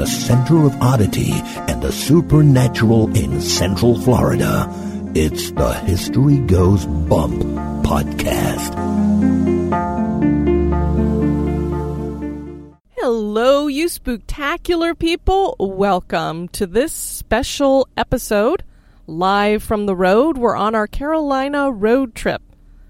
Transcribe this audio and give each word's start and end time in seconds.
The 0.00 0.06
center 0.06 0.64
of 0.64 0.74
oddity 0.80 1.30
and 1.68 1.82
the 1.82 1.92
supernatural 1.92 3.14
in 3.14 3.38
Central 3.38 4.00
Florida, 4.00 4.66
it's 5.14 5.50
the 5.50 5.74
History 5.74 6.38
Goes 6.38 6.86
Bump 6.86 7.42
podcast. 7.84 8.72
Hello, 12.96 13.66
you 13.66 13.88
spooktacular 13.88 14.98
people. 14.98 15.54
Welcome 15.60 16.48
to 16.48 16.66
this 16.66 16.94
special 16.94 17.86
episode. 17.98 18.64
Live 19.06 19.62
from 19.62 19.84
the 19.84 19.94
road, 19.94 20.38
we're 20.38 20.56
on 20.56 20.74
our 20.74 20.86
Carolina 20.86 21.70
road 21.70 22.14
trip. 22.14 22.40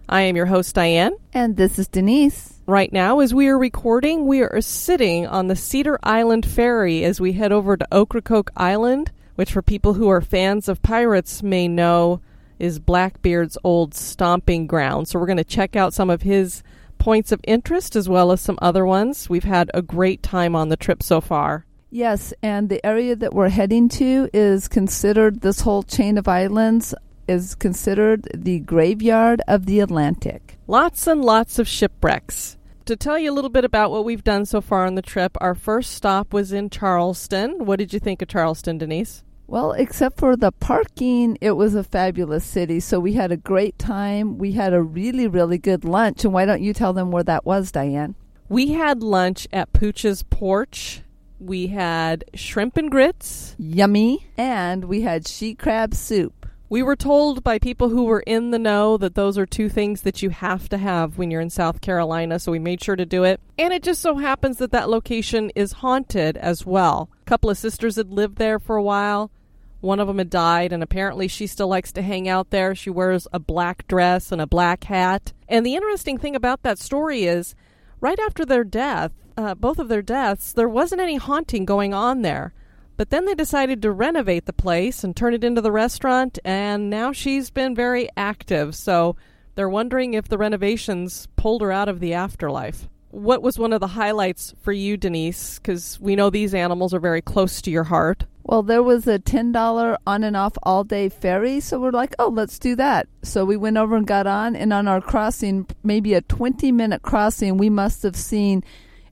I 0.09 0.23
am 0.23 0.37
your 0.37 0.47
host, 0.47 0.77
Diane. 0.77 1.17
And 1.33 1.57
this 1.57 1.77
is 1.77 1.89
Denise. 1.89 2.60
Right 2.71 2.93
now, 2.93 3.19
as 3.19 3.35
we 3.35 3.49
are 3.49 3.59
recording, 3.59 4.29
we 4.29 4.43
are 4.43 4.61
sitting 4.61 5.27
on 5.27 5.49
the 5.49 5.57
Cedar 5.57 5.99
Island 6.05 6.47
Ferry 6.47 7.03
as 7.03 7.21
we 7.21 7.33
head 7.33 7.51
over 7.51 7.77
to 7.77 7.89
Ocracoke 7.91 8.53
Island, 8.57 9.11
which, 9.35 9.53
for 9.53 9.61
people 9.61 9.95
who 9.95 10.09
are 10.09 10.21
fans 10.21 10.69
of 10.69 10.81
pirates, 10.81 11.43
may 11.43 11.67
know 11.67 12.21
is 12.61 12.79
Blackbeard's 12.79 13.59
old 13.65 13.93
stomping 13.93 14.69
ground. 14.69 15.09
So, 15.09 15.19
we're 15.19 15.27
going 15.27 15.39
to 15.39 15.43
check 15.43 15.75
out 15.75 15.93
some 15.93 16.11
of 16.11 16.23
his 16.23 16.63
points 16.99 17.33
of 17.33 17.41
interest 17.43 17.97
as 17.97 18.09
well 18.09 18.31
as 18.31 18.41
some 18.41 18.57
other 18.63 18.87
ones. 18.87 19.29
We've 19.29 19.43
had 19.43 19.69
a 19.75 19.83
great 19.83 20.23
time 20.23 20.55
on 20.55 20.69
the 20.69 20.77
trip 20.77 21.03
so 21.03 21.21
far. 21.21 21.67
Yes, 21.91 22.33
and 22.41 22.69
the 22.69 22.87
area 22.87 23.17
that 23.17 23.35
we're 23.35 23.49
heading 23.49 23.89
to 23.89 24.31
is 24.33 24.69
considered, 24.69 25.41
this 25.41 25.63
whole 25.63 25.83
chain 25.83 26.17
of 26.17 26.29
islands 26.29 26.95
is 27.27 27.57
considered 27.57 28.29
the 28.33 28.61
graveyard 28.61 29.43
of 29.49 29.67
the 29.67 29.81
Atlantic. 29.81 30.57
Lots 30.69 31.09
and 31.09 31.25
lots 31.25 31.59
of 31.59 31.67
shipwrecks. 31.67 32.59
To 32.91 32.97
tell 32.97 33.21
you 33.21 33.31
a 33.31 33.33
little 33.33 33.51
bit 33.51 33.65
about 33.65 33.93
what 33.93 34.05
we've 34.05 34.25
done 34.25 34.45
so 34.47 34.61
far 34.61 34.85
on 34.85 34.97
the 34.97 35.01
trip, 35.01 35.37
our 35.41 35.55
first 35.55 35.93
stop 35.93 36.33
was 36.33 36.51
in 36.51 36.71
Charleston. 36.71 37.65
What 37.65 37.79
did 37.79 37.93
you 37.93 38.01
think 38.01 38.21
of 38.21 38.27
Charleston, 38.27 38.79
Denise? 38.79 39.23
Well, 39.47 39.71
except 39.71 40.19
for 40.19 40.35
the 40.35 40.51
parking, 40.51 41.39
it 41.41 41.53
was 41.53 41.77
a 41.77 41.85
fabulous 41.85 42.45
city. 42.45 42.81
So 42.81 42.99
we 42.99 43.13
had 43.13 43.31
a 43.31 43.37
great 43.37 43.79
time. 43.79 44.39
We 44.39 44.51
had 44.51 44.73
a 44.73 44.83
really, 44.83 45.29
really 45.29 45.57
good 45.57 45.85
lunch. 45.85 46.25
And 46.25 46.35
why 46.35 46.47
don't 46.47 46.63
you 46.63 46.75
tell 46.75 46.93
them 46.93 47.13
where 47.13 47.23
that 47.23 47.47
was, 47.47 47.71
Diane? 47.71 48.17
We 48.49 48.73
had 48.73 49.05
lunch 49.05 49.47
at 49.53 49.73
Poogan's 49.73 50.25
Porch. 50.25 51.03
We 51.39 51.69
had 51.69 52.25
shrimp 52.35 52.77
and 52.77 52.91
grits. 52.91 53.55
Yummy. 53.57 54.27
And 54.37 54.87
we 54.87 55.03
had 55.03 55.29
she 55.29 55.55
crab 55.55 55.95
soup. 55.95 56.40
We 56.71 56.85
were 56.85 56.95
told 56.95 57.43
by 57.43 57.59
people 57.59 57.89
who 57.89 58.05
were 58.05 58.21
in 58.21 58.53
the 58.53 58.59
know 58.59 58.97
that 58.97 59.17
those 59.17 59.37
are 59.37 59.45
two 59.45 59.69
things 59.69 60.03
that 60.03 60.23
you 60.23 60.31
have 60.31 60.69
to 60.69 60.79
have 60.79 61.19
when 61.19 61.29
you're 61.29 61.41
in 61.41 61.51
South 61.51 61.81
Carolina, 61.81 62.39
so 62.39 62.53
we 62.53 62.61
made 62.61 62.81
sure 62.81 62.95
to 62.95 63.05
do 63.05 63.25
it. 63.25 63.41
And 63.59 63.73
it 63.73 63.83
just 63.83 64.01
so 64.01 64.19
happens 64.19 64.59
that 64.59 64.71
that 64.71 64.89
location 64.89 65.51
is 65.57 65.73
haunted 65.73 66.37
as 66.37 66.65
well. 66.65 67.11
A 67.23 67.29
couple 67.29 67.51
of 67.51 67.59
sisters 67.59 67.97
had 67.97 68.13
lived 68.13 68.39
there 68.39 68.61
for 68.61 68.77
a 68.77 68.85
while. 68.85 69.33
One 69.81 69.99
of 69.99 70.07
them 70.07 70.19
had 70.19 70.31
died, 70.31 70.73
and 70.73 70.81
apparently 70.81 71.27
she 71.27 71.49
still 71.49 71.67
likes 71.67 71.91
to 71.91 72.03
hang 72.03 72.29
out 72.29 72.51
there. 72.51 72.77
She 72.77 72.89
wears 72.89 73.27
a 73.33 73.41
black 73.41 73.89
dress 73.89 74.31
and 74.31 74.41
a 74.41 74.47
black 74.47 74.85
hat. 74.85 75.33
And 75.49 75.67
the 75.67 75.75
interesting 75.75 76.19
thing 76.19 76.37
about 76.37 76.63
that 76.63 76.79
story 76.79 77.25
is, 77.25 77.57
right 78.01 78.21
after 78.21 78.45
their 78.45 78.63
death, 78.63 79.11
uh, 79.37 79.57
both 79.57 79.81
of 79.81 79.89
their 79.89 80.03
deaths, 80.03 80.53
there 80.53 80.69
wasn't 80.69 81.01
any 81.01 81.17
haunting 81.17 81.65
going 81.65 81.93
on 81.93 82.23
there. 82.23 82.55
But 83.01 83.09
then 83.09 83.25
they 83.25 83.35
decided 83.35 83.81
to 83.81 83.93
renovate 83.93 84.45
the 84.45 84.53
place 84.53 85.03
and 85.03 85.17
turn 85.17 85.33
it 85.33 85.43
into 85.43 85.63
the 85.63 85.73
restaurant, 85.73 86.39
and 86.45 86.91
now 86.91 87.13
she's 87.13 87.49
been 87.49 87.75
very 87.75 88.11
active. 88.15 88.75
So 88.75 89.17
they're 89.55 89.71
wondering 89.71 90.13
if 90.13 90.29
the 90.29 90.37
renovations 90.37 91.27
pulled 91.35 91.63
her 91.63 91.73
out 91.73 91.89
of 91.89 92.01
the 92.01 92.13
afterlife. 92.13 92.91
What 93.09 93.41
was 93.41 93.59
one 93.59 93.73
of 93.73 93.81
the 93.81 93.87
highlights 93.87 94.53
for 94.61 94.73
you, 94.73 94.99
Denise? 94.99 95.59
Because 95.59 95.99
we 95.99 96.15
know 96.15 96.29
these 96.29 96.53
animals 96.53 96.93
are 96.93 97.01
very 97.01 97.23
close 97.23 97.63
to 97.63 97.71
your 97.71 97.85
heart. 97.85 98.27
Well, 98.43 98.63
there 98.63 98.83
was 98.83 99.07
a 99.07 99.19
$10 99.19 99.97
on 100.07 100.23
and 100.23 100.37
off 100.37 100.59
all 100.63 100.85
day 100.85 101.09
ferry, 101.09 101.61
so 101.61 101.81
we're 101.81 101.93
like, 101.93 102.15
oh, 102.19 102.29
let's 102.29 102.59
do 102.59 102.77
that. 102.77 103.09
So 103.23 103.47
we 103.47 103.57
went 103.57 103.79
over 103.79 103.97
and 103.97 104.07
got 104.07 104.27
on, 104.27 104.55
and 104.55 104.75
on 104.75 104.87
our 104.87 105.01
crossing, 105.01 105.67
maybe 105.83 106.13
a 106.13 106.21
20 106.21 106.71
minute 106.71 107.01
crossing, 107.01 107.57
we 107.57 107.71
must 107.71 108.03
have 108.03 108.15
seen 108.15 108.63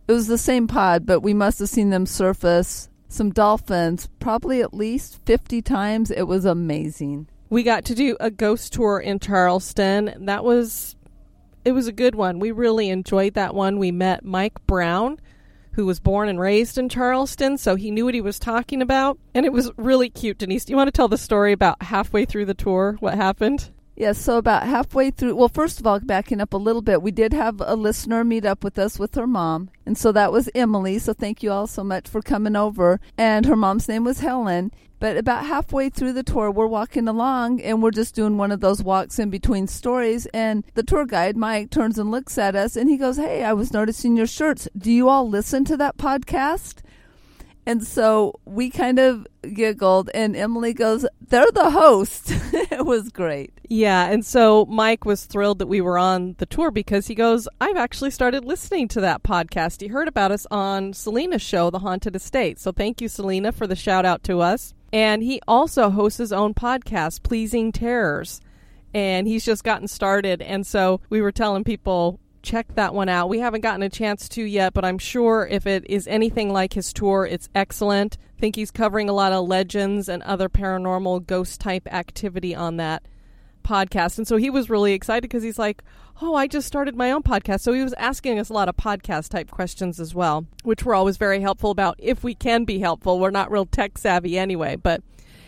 it 0.06 0.12
was 0.12 0.27
the 0.27 0.37
same 0.37 0.66
pod, 0.66 1.06
but 1.06 1.21
we 1.21 1.32
must 1.32 1.59
have 1.59 1.71
seen 1.71 1.88
them 1.88 2.04
surface 2.04 2.88
some 3.09 3.31
dolphins 3.31 4.09
probably 4.21 4.61
at 4.61 4.75
least 4.75 5.19
50 5.25 5.63
times. 5.63 6.11
It 6.11 6.25
was 6.25 6.45
amazing. 6.45 7.29
We 7.51 7.63
got 7.63 7.85
to 7.87 7.95
do 7.95 8.17
a 8.21 8.31
ghost 8.31 8.73
tour 8.75 9.01
in 9.01 9.19
Charleston. 9.19 10.15
That 10.27 10.45
was 10.45 10.97
it 11.65 11.73
was 11.73 11.87
a 11.87 11.93
good 11.93 12.15
one. 12.15 12.39
We 12.39 12.51
really 12.51 12.89
enjoyed 12.89 13.35
that 13.35 13.55
one. 13.55 13.79
We 13.79 13.91
met 13.91 14.25
Mike 14.25 14.65
Brown, 14.67 15.21
who 15.73 15.87
was 15.87 16.01
born 16.01 16.29
and 16.29 16.41
raised 16.41 16.79
in 16.79 16.89
Charleston, 16.89 17.59
so 17.59 17.75
he 17.75 17.91
knew 17.91 18.05
what 18.05 18.15
he 18.15 18.21
was 18.21 18.39
talking 18.39 18.81
about, 18.81 19.19
and 19.35 19.45
it 19.45 19.53
was 19.53 19.71
really 19.77 20.09
cute. 20.09 20.39
Denise, 20.39 20.65
do 20.65 20.73
you 20.73 20.77
want 20.77 20.89
to 20.89 20.93
tell 20.93 21.09
the 21.09 21.19
story 21.19 21.53
about 21.53 21.83
halfway 21.83 22.25
through 22.25 22.47
the 22.47 22.55
tour 22.55 22.97
what 23.01 23.15
happened? 23.15 23.71
Yes, 23.98 24.16
yeah, 24.19 24.22
so 24.22 24.38
about 24.38 24.62
halfway 24.62 25.10
through, 25.10 25.34
well, 25.34 25.48
first 25.48 25.81
of 25.81 25.86
all, 25.86 25.98
backing 25.98 26.41
up 26.41 26.53
a 26.53 26.56
little 26.56 26.82
bit, 26.82 27.03
we 27.03 27.10
did 27.10 27.32
have 27.32 27.60
a 27.60 27.75
listener 27.75 28.22
meet 28.22 28.44
up 28.44 28.62
with 28.62 28.78
us 28.78 28.97
with 28.97 29.16
her 29.16 29.26
mom. 29.26 29.70
And 29.84 29.98
so 29.98 30.12
that 30.12 30.31
was 30.31 30.48
Emily. 30.54 31.00
So 31.00 31.12
thank 31.12 31.42
you 31.42 31.50
all 31.50 31.66
so 31.66 31.82
much 31.82 32.09
for 32.09 32.22
coming 32.22 32.54
over. 32.54 33.00
And 33.16 33.44
her 33.47 33.56
mom's 33.56 33.88
name 33.88 34.04
was 34.04 34.20
Helen. 34.20 34.70
But 35.00 35.16
about 35.16 35.47
halfway 35.47 35.91
through 35.91 36.12
the 36.12 36.22
tour, 36.22 36.48
we're 36.48 36.69
walking 36.69 37.09
along 37.09 37.60
and 37.60 37.82
we're 37.82 37.91
just 37.91 38.14
doing 38.14 38.36
one 38.36 38.53
of 38.53 38.60
those 38.60 38.84
walks 38.84 39.19
in 39.19 39.31
between 39.31 39.66
stories. 39.66 40.26
And 40.26 40.65
the 40.75 40.84
tour 40.84 41.04
guide, 41.04 41.36
Mike, 41.36 41.70
turns 41.70 41.98
and 41.98 42.12
looks 42.12 42.38
at 42.38 42.54
us 42.54 42.76
and 42.76 42.88
he 42.88 42.98
goes, 42.98 43.16
Hey, 43.16 43.42
I 43.42 43.53
was 43.53 43.72
noticing 43.72 44.16
your 44.16 44.28
shirts. 44.28 44.69
Do 44.78 44.92
you 44.92 45.09
all 45.09 45.28
listen 45.28 45.65
to 45.65 45.76
that 45.76 45.97
podcast? 45.97 46.82
And 47.69 47.87
so 47.87 48.41
we 48.47 48.71
kind 48.71 48.99
of 48.99 49.27
giggled, 49.43 50.09
and 50.15 50.34
Emily 50.34 50.73
goes, 50.73 51.05
They're 51.29 51.53
the 51.53 51.71
host. 51.71 52.31
it 52.55 52.87
was 52.87 53.11
great. 53.11 53.53
Yeah. 53.69 54.09
And 54.09 54.25
so 54.25 54.65
Mike 54.65 55.05
was 55.05 55.27
thrilled 55.27 55.59
that 55.59 55.67
we 55.67 55.83
were 55.83 55.99
on 55.99 56.34
the 56.39 56.47
tour 56.47 56.71
because 56.71 57.09
he 57.09 57.15
goes, 57.15 57.47
I've 57.61 57.77
actually 57.77 58.11
started 58.11 58.47
listening 58.47 58.89
to 58.89 59.03
that 59.03 59.23
podcast. 59.23 59.83
He 59.83 59.89
heard 59.89 60.09
about 60.09 60.33
us 60.33 60.47
on 60.51 60.95
Selena's 60.95 61.43
show, 61.43 61.69
The 61.69 61.81
Haunted 61.81 62.17
Estate. 62.17 62.59
So 62.59 62.73
thank 62.73 63.03
you, 63.03 63.09
Selena, 63.09 63.53
for 63.53 63.66
the 63.66 63.77
shout 63.77 64.07
out 64.07 64.22
to 64.22 64.41
us. 64.41 64.72
And 64.91 65.22
he 65.22 65.39
also 65.47 65.91
hosts 65.91 66.16
his 66.16 66.33
own 66.33 66.54
podcast, 66.54 67.22
Pleasing 67.22 67.71
Terrors. 67.71 68.41
And 68.95 69.28
he's 69.28 69.45
just 69.45 69.63
gotten 69.63 69.89
started. 69.89 70.41
And 70.41 70.66
so 70.66 71.03
we 71.10 71.21
were 71.21 71.33
telling 71.33 71.65
people, 71.65 72.19
check 72.48 72.74
that 72.77 72.95
one 72.95 73.10
out. 73.10 73.28
We 73.28 73.41
haven't 73.41 73.60
gotten 73.60 73.83
a 73.83 73.91
chance 73.91 74.27
to 74.30 74.42
yet, 74.42 74.72
but 74.72 74.84
I'm 74.84 74.97
sure 74.97 75.47
if 75.50 75.66
it 75.66 75.84
is 75.86 76.09
anything 76.09 76.50
like 76.50 76.72
his 76.72 76.95
tour, 76.95 77.27
it's 77.27 77.50
excellent. 77.54 78.16
I 78.39 78.41
think 78.41 78.56
he's 78.56 78.71
covering 78.71 79.10
a 79.10 79.12
lot 79.12 79.33
of 79.34 79.47
legends 79.47 80.09
and 80.09 80.22
other 80.22 80.48
paranormal 80.48 81.27
ghost 81.27 81.60
type 81.60 81.86
activity 81.92 82.54
on 82.54 82.78
that 82.78 83.03
podcast. 83.62 84.16
And 84.16 84.27
so 84.27 84.39
he 84.39 84.48
was 84.48 84.71
really 84.71 84.95
excited 84.95 85.22
because 85.22 85.42
he's 85.42 85.59
like, 85.59 85.83
Oh, 86.22 86.34
I 86.34 86.47
just 86.47 86.66
started 86.66 86.97
my 86.97 87.12
own 87.12 87.22
podcast. 87.22 87.60
So 87.60 87.72
he 87.72 87.84
was 87.84 87.92
asking 87.92 88.41
us 88.41 88.48
a 88.48 88.54
lot 88.54 88.68
of 88.68 88.77
podcast 88.77 89.28
type 89.28 89.51
questions 89.51 90.01
as 90.01 90.15
well, 90.15 90.47
which 90.65 90.84
we're 90.84 90.94
always 90.94 91.16
very 91.16 91.41
helpful 91.41 91.71
about 91.71 91.97
if 91.98 92.24
we 92.24 92.34
can 92.34 92.65
be 92.65 92.80
helpful. 92.80 93.21
We're 93.21 93.30
not 93.30 93.53
real 93.53 93.66
tech 93.66 93.98
savvy 93.98 94.36
anyway, 94.39 94.74
but 94.74 95.03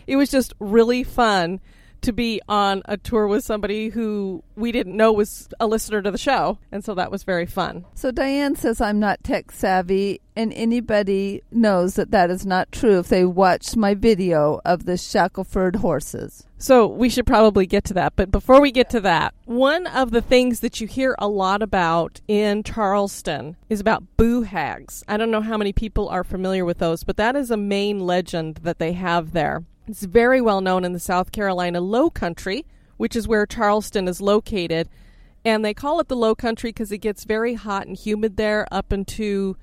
it 0.07 0.15
was 0.15 0.29
just 0.29 0.53
really 0.59 1.03
fun 1.03 1.59
to 2.01 2.11
be 2.11 2.41
on 2.47 2.81
a 2.85 2.97
tour 2.97 3.27
with 3.27 3.43
somebody 3.43 3.89
who 3.89 4.43
we 4.55 4.71
didn't 4.71 4.97
know 4.97 5.11
was 5.11 5.49
a 5.59 5.67
listener 5.67 6.01
to 6.01 6.11
the 6.11 6.17
show. 6.17 6.57
And 6.71 6.83
so 6.83 6.95
that 6.95 7.11
was 7.11 7.23
very 7.23 7.45
fun. 7.45 7.85
So 7.93 8.11
Diane 8.11 8.55
says 8.55 8.81
I'm 8.81 8.99
not 8.99 9.23
tech 9.23 9.51
savvy, 9.51 10.21
and 10.35 10.53
anybody 10.53 11.43
knows 11.51 11.95
that 11.95 12.11
that 12.11 12.29
is 12.29 12.45
not 12.45 12.71
true 12.71 12.99
if 12.99 13.07
they 13.07 13.25
watched 13.25 13.75
my 13.75 13.93
video 13.93 14.61
of 14.65 14.85
the 14.85 14.93
Shackleford 14.93 15.77
horses. 15.77 16.45
So 16.57 16.85
we 16.85 17.09
should 17.09 17.25
probably 17.25 17.65
get 17.65 17.83
to 17.85 17.93
that. 17.95 18.15
But 18.15 18.31
before 18.31 18.61
we 18.61 18.71
get 18.71 18.89
to 18.91 18.99
that, 19.01 19.33
one 19.45 19.87
of 19.87 20.11
the 20.11 20.21
things 20.21 20.59
that 20.59 20.79
you 20.79 20.85
hear 20.85 21.15
a 21.17 21.27
lot 21.27 21.63
about 21.63 22.21
in 22.27 22.61
Charleston 22.63 23.57
is 23.67 23.79
about 23.79 24.03
boo 24.15 24.43
hags. 24.43 25.03
I 25.07 25.17
don't 25.17 25.31
know 25.31 25.41
how 25.41 25.57
many 25.57 25.73
people 25.73 26.07
are 26.09 26.23
familiar 26.23 26.63
with 26.63 26.77
those, 26.77 27.03
but 27.03 27.17
that 27.17 27.35
is 27.35 27.49
a 27.49 27.57
main 27.57 27.99
legend 27.99 28.57
that 28.57 28.77
they 28.77 28.93
have 28.93 29.33
there. 29.33 29.63
It's 29.91 30.03
very 30.03 30.39
well 30.39 30.61
known 30.61 30.85
in 30.85 30.93
the 30.93 31.01
South 31.01 31.33
Carolina 31.33 31.81
Low 31.81 32.09
Country, 32.09 32.65
which 32.95 33.13
is 33.13 33.27
where 33.27 33.45
Charleston 33.45 34.07
is 34.07 34.21
located. 34.21 34.87
And 35.43 35.65
they 35.65 35.73
call 35.73 35.99
it 35.99 36.07
the 36.07 36.15
Low 36.15 36.33
Country 36.33 36.69
because 36.69 36.93
it 36.93 36.99
gets 36.99 37.25
very 37.25 37.55
hot 37.55 37.87
and 37.87 37.97
humid 37.97 38.37
there 38.37 38.65
up 38.71 38.93
into, 38.93 39.57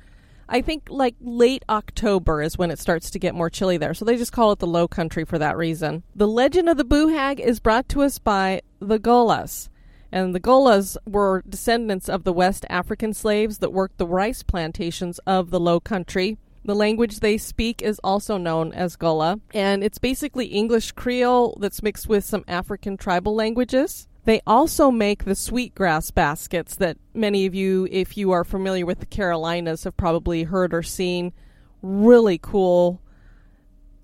I 0.46 0.60
think, 0.60 0.88
like 0.90 1.14
late 1.18 1.64
October 1.70 2.42
is 2.42 2.58
when 2.58 2.70
it 2.70 2.78
starts 2.78 3.08
to 3.12 3.18
get 3.18 3.34
more 3.34 3.48
chilly 3.48 3.78
there. 3.78 3.94
So 3.94 4.04
they 4.04 4.18
just 4.18 4.32
call 4.32 4.52
it 4.52 4.58
the 4.58 4.66
Low 4.66 4.86
Country 4.86 5.24
for 5.24 5.38
that 5.38 5.56
reason. 5.56 6.02
The 6.14 6.28
legend 6.28 6.68
of 6.68 6.76
the 6.76 6.84
Boo 6.84 7.08
Hag 7.08 7.40
is 7.40 7.58
brought 7.58 7.88
to 7.88 8.02
us 8.02 8.18
by 8.18 8.60
the 8.80 8.98
Gullahs. 8.98 9.70
And 10.12 10.34
the 10.34 10.40
Gullahs 10.40 10.98
were 11.06 11.42
descendants 11.48 12.06
of 12.06 12.24
the 12.24 12.34
West 12.34 12.66
African 12.68 13.14
slaves 13.14 13.60
that 13.60 13.72
worked 13.72 13.96
the 13.96 14.06
rice 14.06 14.42
plantations 14.42 15.20
of 15.20 15.48
the 15.48 15.60
Low 15.60 15.80
Country. 15.80 16.36
The 16.64 16.74
language 16.74 17.20
they 17.20 17.38
speak 17.38 17.80
is 17.80 18.00
also 18.04 18.36
known 18.36 18.72
as 18.72 18.96
Gullah, 18.96 19.40
and 19.54 19.82
it's 19.82 19.98
basically 19.98 20.46
English 20.46 20.92
Creole 20.92 21.56
that's 21.60 21.82
mixed 21.82 22.08
with 22.08 22.24
some 22.24 22.44
African 22.46 22.96
tribal 22.96 23.34
languages. 23.34 24.06
They 24.24 24.42
also 24.46 24.90
make 24.90 25.24
the 25.24 25.34
sweetgrass 25.34 26.10
baskets 26.10 26.74
that 26.76 26.98
many 27.14 27.46
of 27.46 27.54
you, 27.54 27.88
if 27.90 28.18
you 28.18 28.32
are 28.32 28.44
familiar 28.44 28.84
with 28.84 29.00
the 29.00 29.06
Carolinas, 29.06 29.84
have 29.84 29.96
probably 29.96 30.42
heard 30.42 30.74
or 30.74 30.82
seen. 30.82 31.32
Really 31.80 32.36
cool. 32.36 33.00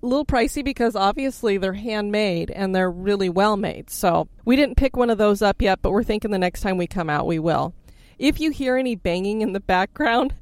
A 0.01 0.07
little 0.07 0.25
pricey 0.25 0.63
because 0.63 0.95
obviously 0.95 1.57
they're 1.57 1.73
handmade 1.73 2.49
and 2.49 2.75
they're 2.75 2.89
really 2.89 3.29
well 3.29 3.57
made. 3.57 3.91
So 3.91 4.27
we 4.45 4.55
didn't 4.55 4.77
pick 4.77 4.97
one 4.97 5.11
of 5.11 5.19
those 5.19 5.43
up 5.43 5.61
yet, 5.61 5.83
but 5.83 5.91
we're 5.91 6.03
thinking 6.03 6.31
the 6.31 6.39
next 6.39 6.61
time 6.61 6.77
we 6.77 6.87
come 6.87 7.09
out 7.09 7.27
we 7.27 7.37
will. 7.37 7.75
If 8.17 8.39
you 8.39 8.49
hear 8.49 8.77
any 8.77 8.95
banging 8.95 9.41
in 9.41 9.53
the 9.53 9.59
background, 9.59 10.33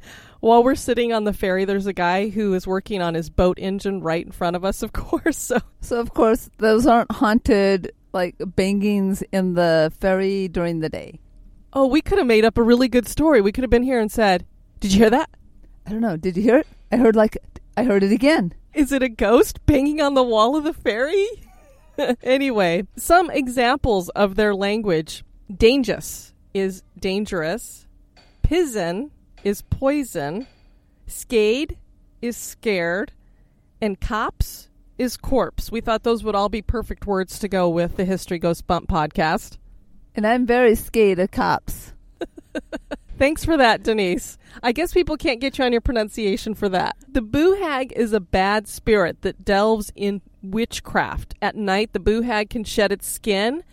while 0.44 0.62
we're 0.62 0.76
sitting 0.76 1.14
on 1.14 1.24
the 1.24 1.32
ferry, 1.32 1.64
there's 1.64 1.86
a 1.86 1.94
guy 1.94 2.28
who 2.28 2.54
is 2.54 2.68
working 2.68 3.02
on 3.02 3.14
his 3.14 3.30
boat 3.30 3.58
engine 3.58 4.02
right 4.02 4.26
in 4.26 4.32
front 4.34 4.58
of 4.58 4.66
us, 4.66 4.84
of 4.84 4.92
course. 4.94 5.38
So, 5.38 5.60
so 5.80 6.02
of 6.02 6.14
course, 6.14 6.50
those 6.58 6.86
aren't 6.86 7.14
haunted 7.14 7.94
like 8.12 8.36
bangings 8.40 9.24
in 9.32 9.54
the 9.54 9.94
ferry 10.02 10.50
during 10.50 10.80
the 10.80 10.90
day. 10.90 11.22
Oh, 11.72 11.88
we 11.88 12.02
could 12.02 12.18
have 12.18 12.28
made 12.28 12.44
up 12.44 12.58
a 12.58 12.62
really 12.62 12.90
good 12.90 13.08
story. 13.08 13.40
We 13.40 13.54
could 13.54 13.64
have 13.64 13.72
been 13.72 13.84
here 13.84 14.02
and 14.02 14.12
said, 14.12 14.46
"Did 14.82 14.92
you 14.92 15.00
hear 15.00 15.10
that?" 15.12 15.30
I 15.88 15.92
don't 15.92 16.02
know. 16.02 16.18
Did 16.18 16.36
you 16.36 16.44
hear 16.44 16.58
it? 16.58 16.68
I 16.92 16.98
heard 16.98 17.16
like 17.16 17.38
I 17.78 17.86
heard 17.86 18.04
it 18.04 18.12
again. 18.12 18.54
Is 18.74 18.92
it 18.92 19.02
a 19.02 19.08
ghost 19.08 19.66
banging 19.66 20.02
on 20.02 20.14
the 20.14 20.24
wall 20.24 20.58
of 20.58 20.66
the 20.66 20.74
ferry? 20.74 21.26
anyway, 22.22 22.84
some 22.98 23.30
examples 23.30 24.10
of 24.10 24.36
their 24.36 24.54
language. 24.54 25.24
Dangerous 25.56 26.34
is 26.54 26.84
dangerous. 27.00 27.88
Pizen 28.44 29.10
is 29.44 29.62
poison, 29.64 30.48
skade 31.08 31.78
is 32.22 32.38
scared, 32.38 33.12
and 33.82 34.00
cops 34.00 34.70
is 34.98 35.18
corpse. 35.18 35.72
We 35.72 35.82
thought 35.82 36.04
those 36.04 36.24
would 36.24 36.36
all 36.36 36.50
be 36.50 36.62
perfect 36.62 37.06
words 37.06 37.38
to 37.40 37.48
go 37.48 37.68
with 37.70 37.98
the 37.98 38.06
History 38.06 38.40
Goes 38.40 38.62
Bump 38.62 38.88
podcast. 38.88 39.58
And 40.16 40.26
I'm 40.26 40.46
very 40.46 40.76
scared 40.76 41.20
of 41.20 41.32
cops. 41.32 41.94
Thanks 43.18 43.44
for 43.46 43.58
that, 43.58 43.84
Denise. 43.84 44.38
I 44.62 44.72
guess 44.72 44.94
people 44.94 45.18
can't 45.18 45.42
get 45.42 45.58
you 45.58 45.66
on 45.66 45.72
your 45.72 45.82
pronunciation 45.82 46.56
for 46.56 46.70
that. 46.70 46.96
The 47.08 47.22
boo 47.22 47.54
hag 47.54 47.92
is 47.94 48.14
a 48.14 48.20
bad 48.20 48.68
spirit 48.68 49.22
that 49.22 49.46
delves 49.46 49.92
in 49.96 50.22
witchcraft. 50.42 51.36
At 51.42 51.56
night, 51.56 51.94
the 51.94 52.00
boo 52.00 52.22
hag 52.22 52.50
can 52.50 52.64
shed 52.64 52.92
its 52.92 53.08
skin, 53.08 53.64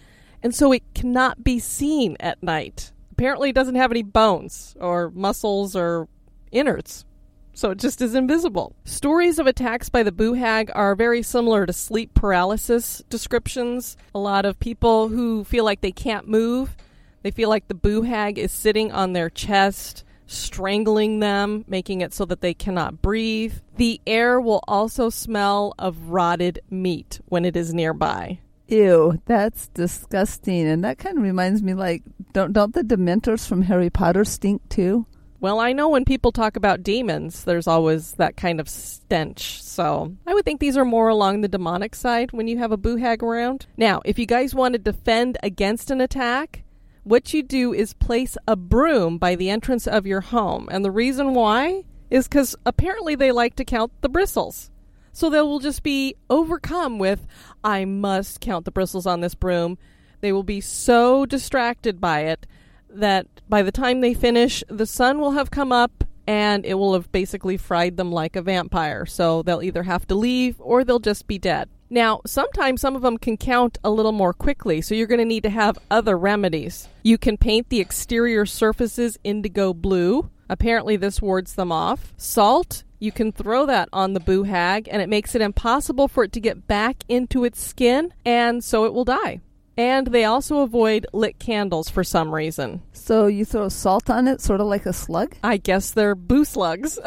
and 0.42 0.54
so 0.54 0.72
it 0.72 0.82
cannot 0.94 1.44
be 1.44 1.58
seen 1.58 2.16
at 2.20 2.42
night 2.42 2.92
apparently 3.20 3.52
doesn't 3.52 3.74
have 3.74 3.90
any 3.90 4.02
bones 4.02 4.74
or 4.80 5.10
muscles 5.10 5.76
or 5.76 6.08
innards. 6.52 7.04
So 7.52 7.72
it 7.72 7.78
just 7.78 8.00
is 8.00 8.14
invisible. 8.14 8.74
Stories 8.86 9.38
of 9.38 9.46
attacks 9.46 9.90
by 9.90 10.02
the 10.02 10.10
boo 10.10 10.32
hag 10.32 10.70
are 10.74 10.94
very 10.94 11.20
similar 11.22 11.66
to 11.66 11.72
sleep 11.74 12.14
paralysis 12.14 13.02
descriptions. 13.10 13.98
A 14.14 14.18
lot 14.18 14.46
of 14.46 14.58
people 14.58 15.08
who 15.08 15.44
feel 15.44 15.66
like 15.66 15.82
they 15.82 15.92
can't 15.92 16.28
move, 16.28 16.74
they 17.22 17.30
feel 17.30 17.50
like 17.50 17.68
the 17.68 17.74
boo 17.74 18.00
hag 18.00 18.38
is 18.38 18.52
sitting 18.52 18.90
on 18.90 19.12
their 19.12 19.28
chest, 19.28 20.02
strangling 20.26 21.20
them, 21.20 21.66
making 21.68 22.00
it 22.00 22.14
so 22.14 22.24
that 22.24 22.40
they 22.40 22.54
cannot 22.54 23.02
breathe. 23.02 23.52
The 23.76 24.00
air 24.06 24.40
will 24.40 24.64
also 24.66 25.10
smell 25.10 25.74
of 25.78 26.08
rotted 26.08 26.60
meat 26.70 27.20
when 27.26 27.44
it 27.44 27.54
is 27.54 27.74
nearby. 27.74 28.38
Ew, 28.70 29.20
that's 29.26 29.68
disgusting. 29.68 30.66
And 30.66 30.84
that 30.84 30.98
kind 30.98 31.18
of 31.18 31.24
reminds 31.24 31.62
me 31.62 31.74
like 31.74 32.02
don't 32.32 32.52
don't 32.52 32.72
the 32.72 32.82
dementors 32.82 33.46
from 33.46 33.62
Harry 33.62 33.90
Potter 33.90 34.24
stink 34.24 34.68
too? 34.68 35.06
Well, 35.40 35.58
I 35.58 35.72
know 35.72 35.88
when 35.88 36.04
people 36.04 36.32
talk 36.32 36.56
about 36.56 36.82
demons, 36.82 37.44
there's 37.44 37.66
always 37.66 38.12
that 38.12 38.36
kind 38.36 38.60
of 38.60 38.68
stench. 38.68 39.62
So 39.62 40.14
I 40.26 40.34
would 40.34 40.44
think 40.44 40.60
these 40.60 40.76
are 40.76 40.84
more 40.84 41.08
along 41.08 41.40
the 41.40 41.48
demonic 41.48 41.94
side 41.94 42.32
when 42.32 42.46
you 42.46 42.58
have 42.58 42.72
a 42.72 42.76
boo 42.76 42.96
hag 42.96 43.22
around. 43.22 43.66
Now, 43.76 44.02
if 44.04 44.18
you 44.18 44.26
guys 44.26 44.54
want 44.54 44.74
to 44.74 44.78
defend 44.78 45.38
against 45.42 45.90
an 45.90 46.02
attack, 46.02 46.62
what 47.04 47.32
you 47.32 47.42
do 47.42 47.72
is 47.72 47.94
place 47.94 48.36
a 48.46 48.54
broom 48.54 49.16
by 49.16 49.34
the 49.34 49.48
entrance 49.48 49.86
of 49.86 50.06
your 50.06 50.20
home. 50.20 50.68
And 50.70 50.84
the 50.84 50.90
reason 50.90 51.32
why 51.32 51.84
is 52.10 52.28
because 52.28 52.54
apparently 52.66 53.14
they 53.14 53.32
like 53.32 53.56
to 53.56 53.64
count 53.64 53.92
the 54.02 54.10
bristles. 54.10 54.70
So 55.12 55.30
they 55.30 55.40
will 55.40 55.58
just 55.58 55.82
be 55.82 56.14
overcome 56.28 56.98
with, 56.98 57.26
I 57.62 57.84
must 57.84 58.40
count 58.40 58.64
the 58.64 58.70
bristles 58.70 59.06
on 59.06 59.20
this 59.20 59.34
broom. 59.34 59.78
They 60.20 60.32
will 60.32 60.42
be 60.42 60.60
so 60.60 61.26
distracted 61.26 62.00
by 62.00 62.20
it 62.20 62.46
that 62.88 63.26
by 63.48 63.62
the 63.62 63.72
time 63.72 64.00
they 64.00 64.14
finish, 64.14 64.62
the 64.68 64.86
sun 64.86 65.18
will 65.18 65.32
have 65.32 65.50
come 65.50 65.72
up 65.72 66.04
and 66.26 66.64
it 66.64 66.74
will 66.74 66.94
have 66.94 67.10
basically 67.10 67.56
fried 67.56 67.96
them 67.96 68.12
like 68.12 68.36
a 68.36 68.42
vampire. 68.42 69.06
So 69.06 69.42
they'll 69.42 69.62
either 69.62 69.82
have 69.82 70.06
to 70.08 70.14
leave 70.14 70.56
or 70.60 70.84
they'll 70.84 70.98
just 70.98 71.26
be 71.26 71.38
dead. 71.38 71.68
Now, 71.92 72.20
sometimes 72.24 72.80
some 72.80 72.94
of 72.94 73.02
them 73.02 73.18
can 73.18 73.36
count 73.36 73.78
a 73.82 73.90
little 73.90 74.12
more 74.12 74.32
quickly, 74.32 74.80
so 74.80 74.94
you're 74.94 75.08
going 75.08 75.18
to 75.18 75.24
need 75.24 75.42
to 75.42 75.50
have 75.50 75.76
other 75.90 76.16
remedies. 76.16 76.88
You 77.02 77.18
can 77.18 77.36
paint 77.36 77.68
the 77.68 77.80
exterior 77.80 78.46
surfaces 78.46 79.18
indigo 79.24 79.74
blue. 79.74 80.30
Apparently, 80.48 80.96
this 80.96 81.20
wards 81.20 81.54
them 81.54 81.72
off. 81.72 82.14
Salt 82.16 82.84
you 83.00 83.10
can 83.10 83.32
throw 83.32 83.66
that 83.66 83.88
on 83.92 84.12
the 84.12 84.20
boo 84.20 84.44
hag, 84.44 84.88
and 84.90 85.02
it 85.02 85.08
makes 85.08 85.34
it 85.34 85.42
impossible 85.42 86.06
for 86.06 86.24
it 86.24 86.32
to 86.32 86.40
get 86.40 86.68
back 86.68 87.02
into 87.08 87.42
its 87.42 87.60
skin, 87.60 88.14
and 88.24 88.62
so 88.62 88.84
it 88.84 88.92
will 88.92 89.04
die. 89.04 89.40
And 89.76 90.08
they 90.08 90.24
also 90.24 90.58
avoid 90.58 91.06
lit 91.12 91.38
candles 91.38 91.88
for 91.88 92.04
some 92.04 92.32
reason. 92.32 92.82
So 92.92 93.26
you 93.26 93.44
throw 93.44 93.68
salt 93.70 94.08
on 94.10 94.28
it, 94.28 94.40
sort 94.40 94.60
of 94.60 94.66
like 94.66 94.86
a 94.86 94.92
slug? 94.92 95.34
I 95.42 95.56
guess 95.56 95.90
they're 95.90 96.14
boo 96.14 96.44
slugs. 96.44 96.98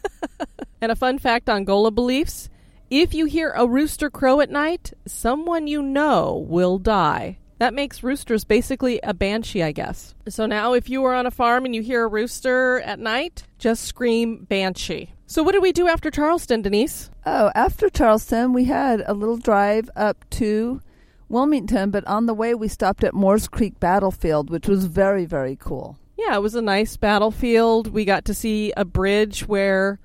and 0.80 0.90
a 0.90 0.96
fun 0.96 1.18
fact 1.18 1.48
on 1.48 1.64
Gullah 1.64 1.90
beliefs 1.90 2.48
if 2.90 3.14
you 3.14 3.26
hear 3.26 3.52
a 3.54 3.68
rooster 3.68 4.10
crow 4.10 4.40
at 4.40 4.50
night, 4.50 4.92
someone 5.06 5.68
you 5.68 5.80
know 5.80 6.44
will 6.48 6.76
die. 6.78 7.38
That 7.60 7.74
makes 7.74 8.02
roosters 8.02 8.44
basically 8.44 9.00
a 9.02 9.12
banshee, 9.12 9.62
I 9.62 9.72
guess. 9.72 10.14
So 10.30 10.46
now, 10.46 10.72
if 10.72 10.88
you 10.88 11.04
are 11.04 11.12
on 11.12 11.26
a 11.26 11.30
farm 11.30 11.66
and 11.66 11.74
you 11.74 11.82
hear 11.82 12.04
a 12.04 12.08
rooster 12.08 12.80
at 12.80 12.98
night, 12.98 13.42
just 13.58 13.84
scream 13.84 14.46
banshee. 14.48 15.12
So, 15.26 15.42
what 15.42 15.52
did 15.52 15.60
we 15.60 15.70
do 15.70 15.86
after 15.86 16.10
Charleston, 16.10 16.62
Denise? 16.62 17.10
Oh, 17.26 17.52
after 17.54 17.90
Charleston, 17.90 18.54
we 18.54 18.64
had 18.64 19.02
a 19.06 19.12
little 19.12 19.36
drive 19.36 19.90
up 19.94 20.24
to 20.30 20.80
Wilmington, 21.28 21.90
but 21.90 22.06
on 22.06 22.24
the 22.24 22.32
way, 22.32 22.54
we 22.54 22.66
stopped 22.66 23.04
at 23.04 23.12
Moores 23.12 23.46
Creek 23.46 23.78
Battlefield, 23.78 24.48
which 24.48 24.66
was 24.66 24.86
very, 24.86 25.26
very 25.26 25.56
cool. 25.56 25.98
Yeah, 26.16 26.36
it 26.36 26.40
was 26.40 26.54
a 26.54 26.62
nice 26.62 26.96
battlefield. 26.96 27.88
We 27.88 28.06
got 28.06 28.24
to 28.24 28.32
see 28.32 28.72
a 28.74 28.86
bridge 28.86 29.46
where 29.46 30.00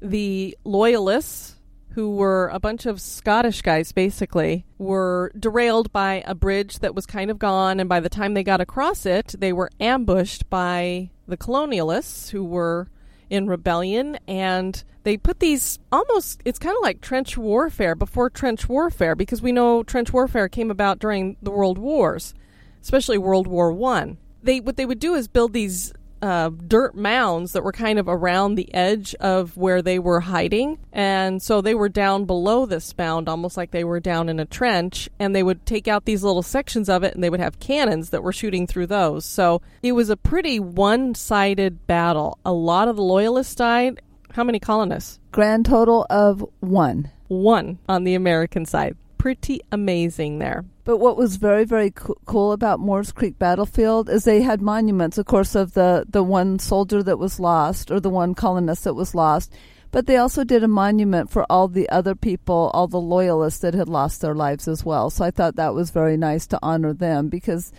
the 0.00 0.56
Loyalists 0.64 1.56
who 1.94 2.10
were 2.16 2.50
a 2.52 2.58
bunch 2.58 2.86
of 2.86 3.00
Scottish 3.00 3.62
guys 3.62 3.92
basically, 3.92 4.66
were 4.78 5.30
derailed 5.38 5.92
by 5.92 6.24
a 6.26 6.34
bridge 6.34 6.80
that 6.80 6.92
was 6.94 7.06
kind 7.06 7.30
of 7.30 7.38
gone. 7.38 7.78
And 7.78 7.88
by 7.88 8.00
the 8.00 8.08
time 8.08 8.34
they 8.34 8.42
got 8.42 8.60
across 8.60 9.06
it, 9.06 9.34
they 9.38 9.52
were 9.52 9.70
ambushed 9.78 10.50
by 10.50 11.10
the 11.28 11.36
colonialists 11.36 12.30
who 12.30 12.42
were 12.44 12.88
in 13.30 13.46
rebellion. 13.46 14.18
And 14.26 14.82
they 15.04 15.16
put 15.16 15.38
these 15.38 15.78
almost, 15.92 16.42
it's 16.44 16.58
kind 16.58 16.76
of 16.76 16.82
like 16.82 17.00
trench 17.00 17.38
warfare 17.38 17.94
before 17.94 18.28
trench 18.28 18.68
warfare, 18.68 19.14
because 19.14 19.40
we 19.40 19.52
know 19.52 19.84
trench 19.84 20.12
warfare 20.12 20.48
came 20.48 20.72
about 20.72 20.98
during 20.98 21.36
the 21.42 21.52
world 21.52 21.78
wars, 21.78 22.34
especially 22.82 23.18
World 23.18 23.46
War 23.46 23.72
One. 23.72 24.18
They, 24.42 24.58
what 24.58 24.76
they 24.76 24.84
would 24.84 24.98
do 24.98 25.14
is 25.14 25.28
build 25.28 25.52
these 25.52 25.92
uh, 26.24 26.48
dirt 26.48 26.94
mounds 26.94 27.52
that 27.52 27.62
were 27.62 27.70
kind 27.70 27.98
of 27.98 28.08
around 28.08 28.54
the 28.54 28.72
edge 28.74 29.14
of 29.16 29.58
where 29.58 29.82
they 29.82 29.98
were 29.98 30.20
hiding. 30.20 30.78
And 30.90 31.42
so 31.42 31.60
they 31.60 31.74
were 31.74 31.90
down 31.90 32.24
below 32.24 32.64
this 32.64 32.96
mound, 32.96 33.28
almost 33.28 33.58
like 33.58 33.72
they 33.72 33.84
were 33.84 34.00
down 34.00 34.30
in 34.30 34.40
a 34.40 34.46
trench. 34.46 35.10
And 35.18 35.36
they 35.36 35.42
would 35.42 35.66
take 35.66 35.86
out 35.86 36.06
these 36.06 36.24
little 36.24 36.42
sections 36.42 36.88
of 36.88 37.04
it 37.04 37.14
and 37.14 37.22
they 37.22 37.28
would 37.28 37.40
have 37.40 37.60
cannons 37.60 38.08
that 38.08 38.22
were 38.22 38.32
shooting 38.32 38.66
through 38.66 38.86
those. 38.86 39.26
So 39.26 39.60
it 39.82 39.92
was 39.92 40.08
a 40.08 40.16
pretty 40.16 40.58
one 40.58 41.14
sided 41.14 41.86
battle. 41.86 42.38
A 42.46 42.52
lot 42.52 42.88
of 42.88 42.96
the 42.96 43.02
loyalists 43.02 43.54
died. 43.54 44.00
How 44.32 44.44
many 44.44 44.58
colonists? 44.58 45.20
Grand 45.30 45.66
total 45.66 46.06
of 46.08 46.42
one. 46.60 47.10
One 47.28 47.78
on 47.86 48.04
the 48.04 48.14
American 48.14 48.64
side. 48.64 48.96
Pretty 49.18 49.60
amazing 49.70 50.38
there. 50.38 50.64
But 50.84 50.98
what 50.98 51.16
was 51.16 51.36
very, 51.36 51.64
very 51.64 51.90
co- 51.90 52.16
cool 52.26 52.52
about 52.52 52.78
Moores 52.78 53.10
Creek 53.10 53.38
Battlefield 53.38 54.10
is 54.10 54.24
they 54.24 54.42
had 54.42 54.60
monuments, 54.60 55.16
of 55.16 55.24
course, 55.26 55.54
of 55.54 55.72
the, 55.72 56.04
the 56.08 56.22
one 56.22 56.58
soldier 56.58 57.02
that 57.02 57.18
was 57.18 57.40
lost 57.40 57.90
or 57.90 58.00
the 58.00 58.10
one 58.10 58.34
colonist 58.34 58.84
that 58.84 58.94
was 58.94 59.14
lost. 59.14 59.52
But 59.90 60.06
they 60.06 60.16
also 60.16 60.44
did 60.44 60.62
a 60.62 60.68
monument 60.68 61.30
for 61.30 61.46
all 61.48 61.68
the 61.68 61.88
other 61.88 62.14
people, 62.14 62.70
all 62.74 62.88
the 62.88 63.00
loyalists 63.00 63.60
that 63.60 63.74
had 63.74 63.88
lost 63.88 64.20
their 64.20 64.34
lives 64.34 64.68
as 64.68 64.84
well. 64.84 65.08
So 65.08 65.24
I 65.24 65.30
thought 65.30 65.56
that 65.56 65.72
was 65.72 65.90
very 65.90 66.16
nice 66.16 66.46
to 66.48 66.58
honor 66.62 66.92
them 66.92 67.28
because 67.28 67.72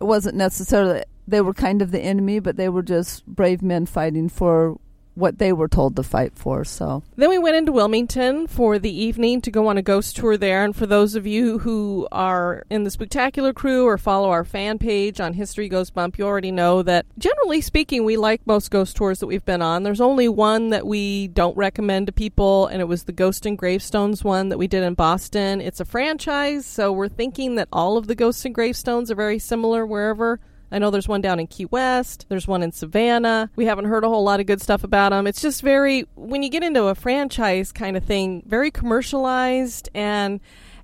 it 0.00 0.04
wasn't 0.04 0.36
necessarily, 0.36 1.02
they 1.26 1.40
were 1.40 1.54
kind 1.54 1.82
of 1.82 1.90
the 1.90 2.00
enemy, 2.00 2.38
but 2.40 2.56
they 2.56 2.68
were 2.68 2.82
just 2.82 3.26
brave 3.26 3.62
men 3.62 3.86
fighting 3.86 4.28
for 4.28 4.78
what 5.14 5.38
they 5.38 5.52
were 5.52 5.68
told 5.68 5.96
to 5.96 6.02
fight 6.02 6.32
for. 6.34 6.64
So 6.64 7.02
then 7.16 7.28
we 7.28 7.38
went 7.38 7.56
into 7.56 7.72
Wilmington 7.72 8.46
for 8.46 8.78
the 8.78 8.90
evening 8.90 9.40
to 9.42 9.50
go 9.50 9.66
on 9.66 9.78
a 9.78 9.82
ghost 9.82 10.16
tour 10.16 10.36
there. 10.36 10.64
And 10.64 10.74
for 10.74 10.86
those 10.86 11.14
of 11.14 11.26
you 11.26 11.58
who 11.58 12.08
are 12.10 12.64
in 12.70 12.84
the 12.84 12.90
Spooktacular 12.90 13.54
crew 13.54 13.86
or 13.86 13.98
follow 13.98 14.30
our 14.30 14.44
fan 14.44 14.78
page 14.78 15.20
on 15.20 15.34
History 15.34 15.68
Goes 15.68 15.90
Bump, 15.90 16.18
you 16.18 16.24
already 16.24 16.50
know 16.50 16.82
that 16.82 17.06
generally 17.18 17.60
speaking, 17.60 18.04
we 18.04 18.16
like 18.16 18.46
most 18.46 18.70
ghost 18.70 18.96
tours 18.96 19.20
that 19.20 19.26
we've 19.26 19.44
been 19.44 19.62
on. 19.62 19.82
There's 19.82 20.00
only 20.00 20.28
one 20.28 20.70
that 20.70 20.86
we 20.86 21.28
don't 21.28 21.56
recommend 21.56 22.06
to 22.06 22.12
people, 22.12 22.66
and 22.66 22.80
it 22.80 22.86
was 22.86 23.04
the 23.04 23.12
Ghost 23.12 23.46
and 23.46 23.58
Gravestones 23.58 24.24
one 24.24 24.48
that 24.48 24.58
we 24.58 24.66
did 24.66 24.82
in 24.82 24.94
Boston. 24.94 25.60
It's 25.60 25.80
a 25.80 25.84
franchise, 25.84 26.64
so 26.66 26.92
we're 26.92 27.08
thinking 27.08 27.56
that 27.56 27.68
all 27.72 27.96
of 27.96 28.06
the 28.06 28.14
Ghosts 28.14 28.44
and 28.44 28.54
Gravestones 28.54 29.10
are 29.10 29.16
very 29.16 29.38
similar 29.38 29.84
wherever 29.86 30.40
I 30.72 30.78
know 30.78 30.90
there's 30.90 31.06
one 31.06 31.20
down 31.20 31.38
in 31.38 31.46
Key 31.46 31.66
West, 31.66 32.26
there's 32.30 32.48
one 32.48 32.62
in 32.62 32.72
Savannah. 32.72 33.50
We 33.56 33.66
haven't 33.66 33.84
heard 33.84 34.04
a 34.04 34.08
whole 34.08 34.24
lot 34.24 34.40
of 34.40 34.46
good 34.46 34.62
stuff 34.62 34.82
about 34.82 35.10
them. 35.10 35.26
It's 35.26 35.42
just 35.42 35.60
very, 35.60 36.06
when 36.14 36.42
you 36.42 36.48
get 36.48 36.62
into 36.62 36.84
a 36.84 36.94
franchise 36.94 37.72
kind 37.72 37.96
of 37.96 38.04
thing, 38.04 38.42
very 38.46 38.70
commercialized. 38.70 39.90
And 39.94 40.40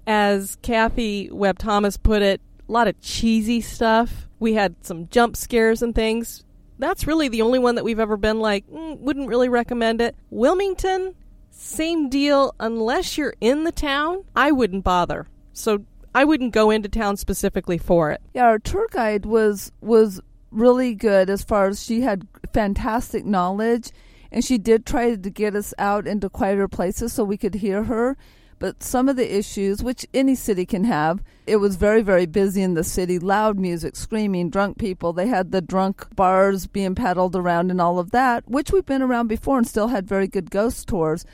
as 0.07 0.57
Kathy 0.61 1.31
Webb 1.33 1.59
Thomas 1.59 1.97
put 1.97 2.21
it, 2.21 2.43
a 2.69 2.73
lot 2.73 2.87
of 2.87 3.01
cheesy 3.01 3.63
stuff. 3.63 4.29
We 4.39 4.55
had 4.55 4.77
some 4.83 5.09
jump 5.09 5.37
scares 5.37 5.81
and 5.81 5.95
things. 5.95 6.45
That's 6.79 7.07
really 7.07 7.29
the 7.29 7.43
only 7.43 7.59
one 7.59 7.75
that 7.77 7.85
we've 7.85 7.99
ever 7.99 8.17
been 8.17 8.41
like, 8.41 8.69
mm, 8.69 8.99
wouldn't 8.99 9.29
really 9.29 9.49
recommend 9.49 10.01
it. 10.03 10.15
Wilmington, 10.31 11.15
same 11.51 12.11
deal. 12.11 12.55
Unless 12.61 13.17
you're 13.17 13.35
in 13.41 13.65
the 13.65 13.73
town, 13.73 14.25
I 14.37 14.53
wouldn't 14.53 14.85
bother. 14.85 15.27
So 15.55 15.85
I 16.19 16.25
wouldn't 16.25 16.53
go 16.53 16.71
into 16.71 16.89
town 16.89 17.17
specifically 17.17 17.79
for 17.79 18.11
it. 18.11 18.21
Yeah, 18.35 18.47
our 18.47 18.59
tour 18.59 18.89
guide 18.91 19.25
was 19.25 19.71
was 19.81 20.21
really 20.51 20.93
good 20.93 21.31
as 21.31 21.45
far 21.45 21.69
as 21.69 21.81
she 21.85 22.01
had 22.01 22.27
fantastic 22.53 23.25
knowledge 23.25 23.93
and 24.33 24.45
she 24.45 24.59
did 24.59 24.85
try 24.85 25.15
to 25.15 25.31
get 25.31 25.55
us 25.55 25.73
out 25.79 26.09
into 26.09 26.29
quieter 26.29 26.67
places 26.67 27.13
so 27.13 27.23
we 27.23 27.37
could 27.37 27.55
hear 27.55 27.85
her. 27.85 28.17
But 28.59 28.83
some 28.83 29.09
of 29.09 29.15
the 29.15 29.33
issues, 29.33 29.85
which 29.85 30.07
any 30.13 30.35
city 30.35 30.67
can 30.67 30.83
have, 30.83 31.23
it 31.47 31.59
was 31.59 31.77
very, 31.77 32.03
very 32.03 32.27
busy 32.27 32.63
in 32.63 32.75
the 32.75 32.83
city. 32.83 33.21
Loud 33.21 33.57
music, 33.57 33.95
screaming, 33.95 34.51
drunk 34.51 34.77
people. 34.77 35.13
They 35.13 35.29
had 35.29 35.53
the 35.53 35.61
drunk 35.61 36.17
bars 36.17 36.67
being 36.67 36.97
paddled 36.97 37.37
around 37.37 37.71
and 37.71 37.81
all 37.81 38.01
of 38.01 38.11
that, 38.11 38.43
which 38.49 38.73
we've 38.73 38.85
been 38.85 39.03
around 39.03 39.29
before 39.29 39.59
and 39.59 39.69
still 39.69 39.87
had 39.87 40.09
very 40.09 40.27
good 40.27 40.51
ghost 40.51 40.89
tours. 40.89 41.25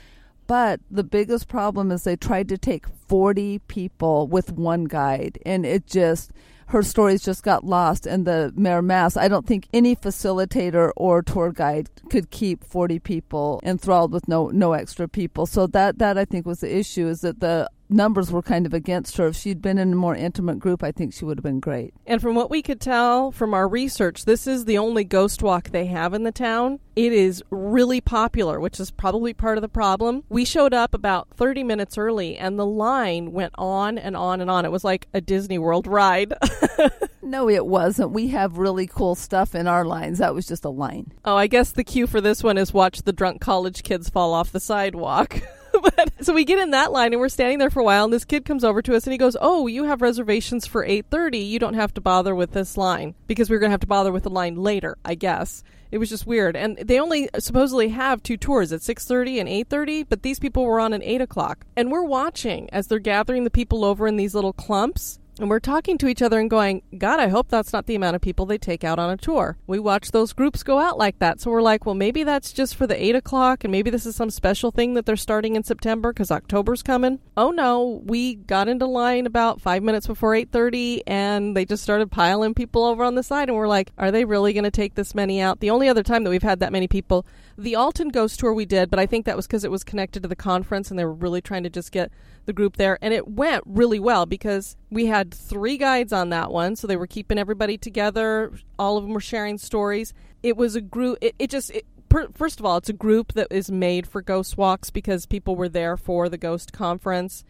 But 0.46 0.80
the 0.90 1.04
biggest 1.04 1.48
problem 1.48 1.90
is 1.90 2.04
they 2.04 2.16
tried 2.16 2.48
to 2.50 2.58
take 2.58 2.86
40 3.08 3.60
people 3.60 4.26
with 4.28 4.52
one 4.52 4.84
guide, 4.84 5.38
and 5.46 5.64
it 5.64 5.86
just 5.86 6.32
her 6.68 6.82
stories 6.82 7.22
just 7.22 7.42
got 7.42 7.64
lost 7.64 8.06
in 8.06 8.24
the 8.24 8.52
mayor 8.56 8.82
mass. 8.82 9.16
I 9.16 9.28
don't 9.28 9.46
think 9.46 9.68
any 9.72 9.94
facilitator 9.94 10.92
or 10.96 11.22
tour 11.22 11.52
guide 11.52 11.90
could 12.10 12.30
keep 12.30 12.64
40 12.64 12.98
people 13.00 13.60
enthralled 13.62 14.12
with 14.12 14.28
no 14.28 14.48
no 14.48 14.72
extra 14.72 15.08
people. 15.08 15.46
So 15.46 15.66
that 15.68 15.98
that 15.98 16.16
i 16.18 16.24
think 16.24 16.46
was 16.46 16.60
the 16.60 16.74
issue 16.74 17.06
is 17.06 17.20
that 17.20 17.40
the 17.40 17.70
numbers 17.94 18.30
were 18.30 18.42
kind 18.42 18.66
of 18.66 18.74
against 18.74 19.16
her. 19.16 19.28
If 19.28 19.36
she'd 19.36 19.62
been 19.62 19.78
in 19.78 19.92
a 19.92 19.96
more 19.96 20.14
intimate 20.14 20.58
group, 20.58 20.82
I 20.82 20.92
think 20.92 21.14
she 21.14 21.24
would 21.24 21.38
have 21.38 21.44
been 21.44 21.60
great. 21.60 21.94
And 22.06 22.20
from 22.20 22.34
what 22.34 22.50
we 22.50 22.62
could 22.62 22.80
tell 22.80 23.30
from 23.30 23.54
our 23.54 23.68
research, 23.68 24.24
this 24.24 24.46
is 24.46 24.64
the 24.64 24.78
only 24.78 25.04
ghost 25.04 25.42
walk 25.42 25.70
they 25.70 25.86
have 25.86 26.12
in 26.12 26.24
the 26.24 26.32
town. 26.32 26.80
It 26.96 27.12
is 27.12 27.42
really 27.50 28.00
popular, 28.00 28.60
which 28.60 28.78
is 28.78 28.90
probably 28.90 29.32
part 29.32 29.58
of 29.58 29.62
the 29.62 29.68
problem. 29.68 30.24
We 30.28 30.44
showed 30.44 30.74
up 30.74 30.94
about 30.94 31.28
30 31.34 31.64
minutes 31.64 31.98
early 31.98 32.36
and 32.36 32.58
the 32.58 32.66
line 32.66 33.32
went 33.32 33.52
on 33.56 33.98
and 33.98 34.16
on 34.16 34.40
and 34.40 34.50
on. 34.50 34.64
It 34.64 34.72
was 34.72 34.84
like 34.84 35.08
a 35.14 35.20
Disney 35.20 35.58
World 35.58 35.86
ride. 35.86 36.34
no, 37.22 37.48
it 37.48 37.66
wasn't. 37.66 38.12
We 38.12 38.28
have 38.28 38.58
really 38.58 38.86
cool 38.86 39.14
stuff 39.14 39.54
in 39.54 39.66
our 39.66 39.84
lines. 39.84 40.18
That 40.18 40.34
was 40.34 40.46
just 40.46 40.64
a 40.64 40.70
line. 40.70 41.12
Oh, 41.24 41.36
I 41.36 41.46
guess 41.46 41.72
the 41.72 41.84
queue 41.84 42.06
for 42.06 42.20
this 42.20 42.42
one 42.42 42.58
is 42.58 42.72
watch 42.72 43.02
the 43.02 43.12
drunk 43.12 43.40
college 43.40 43.82
kids 43.82 44.08
fall 44.08 44.32
off 44.32 44.52
the 44.52 44.60
sidewalk. 44.60 45.40
so 46.20 46.32
we 46.32 46.44
get 46.44 46.58
in 46.58 46.70
that 46.70 46.92
line 46.92 47.12
and 47.12 47.20
we're 47.20 47.28
standing 47.28 47.58
there 47.58 47.70
for 47.70 47.80
a 47.80 47.84
while 47.84 48.04
and 48.04 48.12
this 48.12 48.24
kid 48.24 48.44
comes 48.44 48.64
over 48.64 48.82
to 48.82 48.94
us 48.94 49.04
and 49.04 49.12
he 49.12 49.18
goes, 49.18 49.36
"Oh, 49.40 49.66
you 49.66 49.84
have 49.84 50.02
reservations 50.02 50.66
for 50.66 50.84
8:30. 50.84 51.38
You 51.38 51.58
don't 51.58 51.74
have 51.74 51.94
to 51.94 52.00
bother 52.00 52.34
with 52.34 52.52
this 52.52 52.76
line 52.76 53.14
because 53.26 53.50
we 53.50 53.56
are 53.56 53.58
going 53.58 53.70
to 53.70 53.74
have 53.74 53.80
to 53.80 53.86
bother 53.86 54.12
with 54.12 54.24
the 54.24 54.30
line 54.30 54.56
later, 54.56 54.96
I 55.04 55.14
guess." 55.14 55.62
It 55.90 55.98
was 55.98 56.08
just 56.08 56.26
weird, 56.26 56.56
and 56.56 56.76
they 56.78 56.98
only 56.98 57.28
supposedly 57.38 57.90
have 57.90 58.22
two 58.22 58.36
tours 58.36 58.72
at 58.72 58.80
6:30 58.80 59.40
and 59.40 59.48
8:30, 59.48 60.06
but 60.08 60.22
these 60.22 60.38
people 60.38 60.64
were 60.64 60.80
on 60.80 60.92
at 60.92 61.02
8 61.04 61.20
o'clock, 61.20 61.66
and 61.76 61.90
we're 61.90 62.02
watching 62.02 62.68
as 62.72 62.86
they're 62.86 62.98
gathering 62.98 63.44
the 63.44 63.50
people 63.50 63.84
over 63.84 64.06
in 64.06 64.16
these 64.16 64.34
little 64.34 64.52
clumps 64.52 65.20
and 65.38 65.50
we're 65.50 65.60
talking 65.60 65.98
to 65.98 66.06
each 66.06 66.22
other 66.22 66.38
and 66.38 66.48
going, 66.48 66.82
God, 66.96 67.20
I 67.20 67.28
hope 67.28 67.48
that's 67.48 67.72
not 67.72 67.86
the 67.86 67.94
amount 67.94 68.16
of 68.16 68.22
people 68.22 68.46
they 68.46 68.58
take 68.58 68.84
out 68.84 68.98
on 68.98 69.10
a 69.10 69.16
tour. 69.16 69.56
We 69.66 69.78
watch 69.78 70.10
those 70.10 70.32
groups 70.32 70.62
go 70.62 70.78
out 70.78 70.98
like 70.98 71.18
that. 71.18 71.40
So 71.40 71.50
we're 71.50 71.62
like, 71.62 71.84
well, 71.84 71.94
maybe 71.94 72.22
that's 72.22 72.52
just 72.52 72.76
for 72.76 72.86
the 72.86 73.02
8 73.02 73.16
o'clock, 73.16 73.64
and 73.64 73.72
maybe 73.72 73.90
this 73.90 74.06
is 74.06 74.16
some 74.16 74.30
special 74.30 74.70
thing 74.70 74.94
that 74.94 75.06
they're 75.06 75.16
starting 75.16 75.56
in 75.56 75.64
September 75.64 76.12
because 76.12 76.30
October's 76.30 76.82
coming. 76.82 77.18
Oh 77.36 77.50
no, 77.50 78.02
we 78.04 78.36
got 78.36 78.68
into 78.68 78.86
line 78.86 79.26
about 79.26 79.60
five 79.60 79.82
minutes 79.82 80.06
before 80.06 80.32
8.30, 80.32 81.02
and 81.06 81.56
they 81.56 81.64
just 81.64 81.82
started 81.82 82.10
piling 82.10 82.54
people 82.54 82.84
over 82.84 83.02
on 83.02 83.14
the 83.14 83.22
side. 83.22 83.48
And 83.48 83.56
we're 83.56 83.68
like, 83.68 83.90
are 83.98 84.10
they 84.10 84.24
really 84.24 84.52
going 84.52 84.64
to 84.64 84.70
take 84.70 84.94
this 84.94 85.14
many 85.14 85.40
out? 85.40 85.60
The 85.60 85.70
only 85.70 85.88
other 85.88 86.02
time 86.02 86.24
that 86.24 86.30
we've 86.30 86.42
had 86.42 86.60
that 86.60 86.72
many 86.72 86.88
people, 86.88 87.26
the 87.56 87.76
Alton 87.76 88.08
Ghost 88.08 88.40
Tour 88.40 88.52
we 88.52 88.64
did, 88.64 88.90
but 88.90 88.98
I 88.98 89.06
think 89.06 89.26
that 89.26 89.36
was 89.36 89.46
because 89.46 89.64
it 89.64 89.70
was 89.70 89.84
connected 89.84 90.22
to 90.22 90.28
the 90.28 90.36
conference, 90.36 90.90
and 90.90 90.98
they 90.98 91.04
were 91.04 91.12
really 91.12 91.40
trying 91.40 91.62
to 91.62 91.70
just 91.70 91.92
get 91.92 92.10
the 92.46 92.52
group 92.52 92.76
there, 92.76 92.98
and 93.00 93.14
it 93.14 93.28
went 93.28 93.64
really 93.66 93.98
well 93.98 94.26
because 94.26 94.76
we 94.90 95.06
had 95.06 95.32
three 95.32 95.76
guides 95.76 96.12
on 96.12 96.30
that 96.30 96.50
one, 96.50 96.76
so 96.76 96.86
they 96.86 96.96
were 96.96 97.06
keeping 97.06 97.38
everybody 97.38 97.78
together. 97.78 98.52
All 98.78 98.96
of 98.96 99.04
them 99.04 99.12
were 99.12 99.20
sharing 99.20 99.58
stories. 99.58 100.12
It 100.42 100.56
was 100.56 100.74
a 100.74 100.80
group. 100.80 101.18
It, 101.20 101.34
it 101.38 101.50
just 101.50 101.70
it, 101.70 101.86
per, 102.08 102.28
first 102.34 102.60
of 102.60 102.66
all, 102.66 102.76
it's 102.76 102.88
a 102.88 102.94
group 102.94 103.32
that 103.32 103.48
is 103.50 103.70
made 103.70 104.06
for 104.06 104.22
ghost 104.22 104.56
walks 104.56 104.90
because 104.90 105.26
people 105.26 105.56
were 105.56 105.68
there 105.68 105.96
for 105.96 106.28
the 106.28 106.38
ghost 106.38 106.72
conference. 106.72 107.44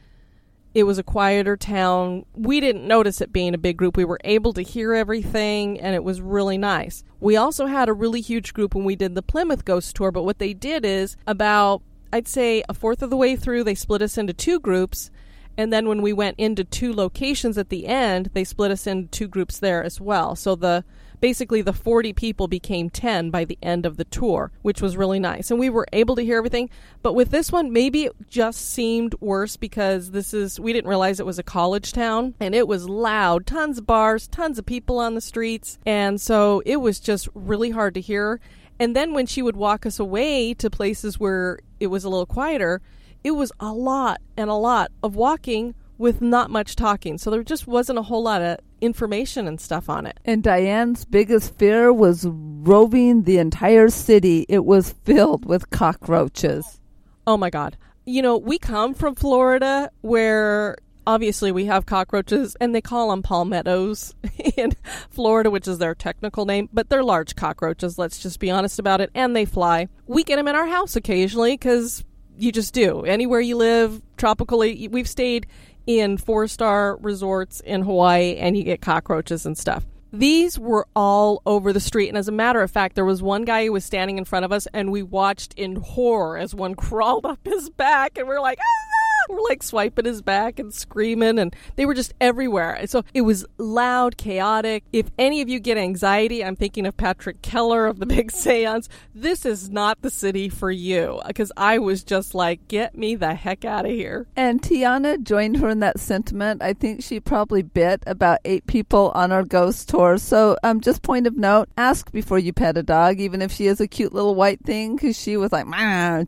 It 0.75 0.85
was 0.85 0.99
a 0.99 1.05
quieter 1.05 1.57
town. 1.57 2.27
We 2.35 2.61
didn't 2.61 2.87
notice 2.87 3.21
it 3.21 3.33
being 3.33 3.55
a 3.55 3.59
big 3.59 3.77
group. 3.77 3.97
We 3.97 4.05
were 4.05 4.21
able 4.25 4.53
to 4.55 4.63
hear 4.63 4.93
everything, 4.93 5.81
and 5.81 5.95
it 5.95 6.03
was 6.03 6.21
really 6.21 6.59
nice. 6.59 7.05
We 7.21 7.37
also 7.37 7.67
had 7.67 7.89
a 7.89 7.93
really 7.93 8.21
huge 8.21 8.53
group 8.53 8.75
when 8.75 8.85
we 8.85 8.97
did 8.97 9.15
the 9.15 9.23
Plymouth 9.23 9.65
Ghost 9.65 9.95
Tour, 9.95 10.11
but 10.11 10.25
what 10.25 10.41
they 10.41 10.53
did 10.53 10.85
is 10.85 11.17
about 11.27 11.83
I'd 12.15 12.29
say 12.29 12.63
a 12.69 12.75
fourth 12.75 13.03
of 13.03 13.11
the 13.11 13.17
way 13.17 13.35
through, 13.35 13.65
they 13.65 13.75
split 13.75 14.01
us 14.01 14.17
into 14.17 14.33
two 14.33 14.61
groups. 14.61 15.11
And 15.57 15.73
then 15.73 15.89
when 15.89 16.01
we 16.01 16.13
went 16.13 16.39
into 16.39 16.63
two 16.63 16.93
locations 16.93 17.59
at 17.59 17.71
the 17.71 17.89
end, 17.89 18.31
they 18.35 18.45
split 18.45 18.71
us 18.71 18.87
into 18.87 19.09
two 19.09 19.27
groups 19.27 19.59
there 19.59 19.83
as 19.83 20.01
well. 20.01 20.37
So 20.37 20.55
the 20.55 20.85
basically 21.21 21.63
the 21.63 21.73
40 21.73 22.13
people 22.13 22.49
became 22.49 22.91
10 22.91 23.31
by 23.31 23.45
the 23.45 23.59
end 23.63 23.87
of 23.87 23.97
the 23.97 24.05
tour, 24.05 24.51
which 24.63 24.83
was 24.83 24.97
really 24.97 25.19
nice. 25.19 25.51
And 25.51 25.61
we 25.61 25.71
were 25.71 25.87
able 25.93 26.17
to 26.17 26.25
hear 26.25 26.39
everything. 26.39 26.71
But 27.03 27.15
with 27.15 27.31
this 27.31 27.51
one, 27.51 27.73
maybe 27.73 28.05
it 28.05 28.13
just 28.29 28.61
seemed 28.61 29.15
worse 29.21 29.57
because 29.57 30.11
this 30.11 30.35
is, 30.35 30.59
we 30.61 30.73
didn't 30.73 30.89
realize 30.89 31.21
it 31.21 31.27
was 31.27 31.39
a 31.39 31.43
college 31.45 31.93
town 31.93 32.35
and 32.41 32.55
it 32.55 32.69
was 32.69 32.89
loud, 32.89 33.47
tons 33.47 33.79
of 33.79 33.87
bars, 33.87 34.27
tons 34.29 34.59
of 34.59 34.67
people 34.67 34.99
on 34.99 35.15
the 35.15 35.21
streets. 35.21 35.79
And 35.87 36.21
so 36.21 36.63
it 36.67 36.77
was 36.77 37.01
just 37.01 37.29
really 37.35 37.71
hard 37.71 37.95
to 37.95 38.01
hear. 38.01 38.41
And 38.79 38.97
then 38.97 39.13
when 39.13 39.27
she 39.27 39.43
would 39.43 39.57
walk 39.57 39.87
us 39.87 39.99
away 39.99 40.55
to 40.55 40.69
places 40.69 41.21
where 41.21 41.61
it 41.79 41.87
was 41.89 42.05
a 42.05 42.09
little 42.09 42.27
quieter, 42.27 42.81
it 43.23 43.33
was 43.33 43.53
a 43.61 43.73
lot 43.73 44.21
and 44.37 44.51
a 44.51 44.55
lot 44.55 44.91
of 45.03 45.17
walking 45.17 45.75
with 45.99 46.21
not 46.21 46.51
much 46.51 46.77
talking. 46.77 47.19
So 47.19 47.31
there 47.31 47.43
just 47.43 47.67
wasn't 47.67 47.99
a 47.99 48.03
whole 48.03 48.23
lot 48.23 48.43
of 48.43 48.59
information 48.81 49.47
and 49.47 49.61
stuff 49.61 49.89
on 49.89 50.07
it. 50.07 50.19
And 50.25 50.43
Diane's 50.43 51.05
biggest 51.05 51.57
fear 51.57 51.93
was 51.93 52.27
roving 52.29 53.23
the 53.23 53.39
entire 53.39 53.89
city. 53.89 54.47
It 54.49 54.65
was 54.65 54.95
filled 55.05 55.45
with 55.47 55.71
cockroaches. 55.71 56.81
Oh 57.27 57.37
my 57.37 57.51
God. 57.51 57.77
You 58.05 58.23
know, 58.23 58.37
we 58.37 58.59
come 58.59 58.93
from 58.93 59.15
Florida 59.15 59.91
where 60.03 60.77
obviously 61.07 61.53
we 61.53 61.67
have 61.67 61.87
cockroaches 61.87 62.57
and 62.61 62.75
they 62.75 62.81
call 62.81 63.11
them 63.11 63.23
palmettos 63.23 64.15
in 64.57 64.73
Florida, 65.11 65.51
which 65.51 65.69
is 65.69 65.79
their 65.79 65.95
technical 65.95 66.45
name, 66.45 66.69
but 66.73 66.89
they're 66.89 67.05
large 67.05 67.37
cockroaches, 67.37 67.99
let's 67.99 68.19
just 68.19 68.41
be 68.41 68.51
honest 68.51 68.79
about 68.79 69.01
it, 69.01 69.11
and 69.15 69.35
they 69.35 69.45
fly. 69.45 69.89
We 70.07 70.25
get 70.25 70.37
them 70.37 70.49
in 70.49 70.55
our 70.55 70.67
house 70.67 70.97
occasionally 70.97 71.53
because 71.53 72.05
you 72.37 72.53
just 72.53 72.75
do. 72.75 73.03
Anywhere 73.03 73.41
you 73.41 73.57
live, 73.57 74.03
tropically, 74.17 74.89
we've 74.89 75.09
stayed 75.09 75.47
in 75.87 76.17
four 76.17 76.47
star 76.47 76.97
resorts 76.97 77.61
in 77.61 77.83
Hawaii 77.83 78.37
and 78.37 78.57
you 78.57 78.65
get 78.65 78.81
cockroaches 78.81 79.47
and 79.47 79.57
stuff. 79.57 79.85
These 80.13 80.61
were 80.61 80.87
all 80.95 81.43
over 81.45 81.73
the 81.73 81.81
street. 81.81 82.09
And 82.09 82.17
as 82.17 82.29
a 82.29 82.33
matter 82.33 82.63
of 82.63 82.71
fact, 82.71 82.95
there 82.95 83.05
was 83.05 83.21
one 83.21 83.45
guy 83.45 83.65
who 83.65 83.73
was 83.73 83.85
standing 83.85 84.17
in 84.17 84.25
front 84.25 84.45
of 84.45 84.53
us, 84.53 84.69
and 84.73 84.93
we 84.93 85.03
watched 85.03 85.55
in 85.55 85.75
horror 85.75 86.39
as 86.39 86.55
one 86.55 86.75
crawled 86.77 87.27
up 87.27 87.41
his 87.45 87.69
back, 87.69 88.17
and 88.17 88.29
we 88.29 88.35
are 88.35 88.41
like, 88.41 88.59
ah! 88.61 88.94
We're 89.29 89.43
like 89.43 89.63
swiping 89.63 90.05
his 90.05 90.23
back 90.23 90.59
and 90.59 90.73
screaming, 90.73 91.39
and 91.39 91.55
they 91.77 91.87
were 91.87 91.95
just 91.95 92.15
everywhere. 92.21 92.87
So 92.87 93.05
it 93.15 93.23
was 93.23 93.45
loud, 93.59 94.17
chaotic. 94.17 94.85
If 94.93 95.11
any 95.19 95.41
of 95.41 95.49
you 95.49 95.61
get 95.61 95.79
anxiety, 95.79 96.45
I'm 96.45 96.57
thinking 96.57 96.87
of 96.87 96.97
Patrick 96.97 97.43
Keller 97.43 97.87
of 97.87 97.99
the 97.99 98.07
Big 98.07 98.31
Seance. 98.33 98.89
This 99.15 99.45
is 99.47 99.71
not 99.71 100.03
the 100.03 100.11
city 100.11 100.49
for 100.49 100.71
you 100.71 101.21
because 101.27 101.53
I 101.57 101.79
was 101.79 102.03
just 102.03 102.35
like, 102.35 102.67
get 102.69 102.97
me 102.97 103.15
the 103.15 103.35
heck 103.35 103.65
out 103.65 103.87
of 103.87 103.93
here. 103.93 104.27
And 104.37 104.61
Tiana 104.61 105.23
joined 105.23 105.59
her 105.59 105.69
in 105.69 105.81
that 105.81 106.01
sentiment. 106.01 106.63
I 106.63 106.73
think 106.73 107.03
she 107.03 107.21
probably 107.21 107.63
bit 107.63 108.03
about 108.07 108.39
eight 108.45 108.67
people 108.67 109.13
on 109.15 109.33
our 109.33 109.45
ghost 109.45 109.89
tour. 109.89 110.19
So, 110.19 110.57
um, 110.63 110.81
just 110.81 111.03
point 111.03 111.27
of 111.27 111.37
note: 111.37 111.69
ask 111.77 112.11
before 112.13 112.39
you 112.39 112.53
pet 112.53 112.77
a 112.77 112.83
dog, 112.83 113.21
even 113.21 113.43
if 113.43 113.53
she 113.53 113.67
is 113.67 113.81
a 113.81 113.87
cute 113.87 114.13
little 114.13 114.35
white 114.35 114.65
thing, 114.65 114.97
because 114.97 115.19
she 115.19 115.37
was 115.37 115.53
like, 115.53 115.67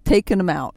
taking 0.05 0.39
them 0.39 0.51
out. 0.51 0.77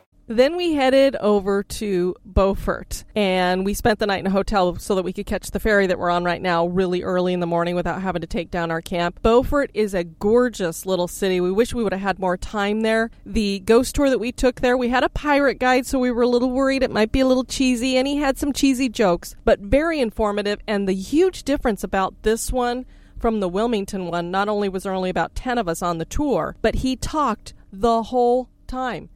Then 0.27 0.55
we 0.55 0.73
headed 0.73 1.15
over 1.17 1.63
to 1.63 2.15
Beaufort 2.23 3.03
and 3.15 3.65
we 3.65 3.73
spent 3.73 3.99
the 3.99 4.05
night 4.05 4.19
in 4.19 4.27
a 4.27 4.31
hotel 4.31 4.75
so 4.77 4.95
that 4.95 5.03
we 5.03 5.11
could 5.11 5.25
catch 5.25 5.51
the 5.51 5.59
ferry 5.59 5.87
that 5.87 5.99
we're 5.99 6.09
on 6.09 6.23
right 6.23 6.41
now 6.41 6.67
really 6.67 7.03
early 7.03 7.33
in 7.33 7.39
the 7.39 7.47
morning 7.47 7.75
without 7.75 8.01
having 8.01 8.21
to 8.21 8.27
take 8.27 8.51
down 8.51 8.71
our 8.71 8.81
camp. 8.81 9.21
Beaufort 9.21 9.71
is 9.73 9.93
a 9.93 10.03
gorgeous 10.03 10.85
little 10.85 11.07
city. 11.07 11.41
We 11.41 11.51
wish 11.51 11.73
we 11.73 11.83
would 11.83 11.91
have 11.91 12.01
had 12.01 12.19
more 12.19 12.37
time 12.37 12.81
there. 12.81 13.09
The 13.25 13.59
ghost 13.59 13.95
tour 13.95 14.09
that 14.09 14.19
we 14.19 14.31
took 14.31 14.61
there, 14.61 14.77
we 14.77 14.89
had 14.89 15.03
a 15.03 15.09
pirate 15.09 15.59
guide, 15.59 15.85
so 15.85 15.99
we 15.99 16.11
were 16.11 16.23
a 16.23 16.27
little 16.27 16.51
worried 16.51 16.83
it 16.83 16.91
might 16.91 17.11
be 17.11 17.19
a 17.19 17.27
little 17.27 17.43
cheesy, 17.43 17.97
and 17.97 18.07
he 18.07 18.17
had 18.17 18.37
some 18.37 18.53
cheesy 18.53 18.89
jokes, 18.89 19.35
but 19.43 19.59
very 19.59 19.99
informative. 19.99 20.59
And 20.67 20.87
the 20.87 20.93
huge 20.93 21.43
difference 21.43 21.83
about 21.83 22.21
this 22.21 22.51
one 22.51 22.85
from 23.19 23.39
the 23.39 23.49
Wilmington 23.49 24.05
one, 24.05 24.31
not 24.31 24.47
only 24.47 24.69
was 24.69 24.83
there 24.83 24.93
only 24.93 25.09
about 25.09 25.35
10 25.35 25.57
of 25.57 25.67
us 25.67 25.81
on 25.81 25.97
the 25.97 26.05
tour, 26.05 26.55
but 26.61 26.75
he 26.75 26.95
talked 26.95 27.53
the 27.71 28.03
whole 28.03 28.49
time 28.67 29.09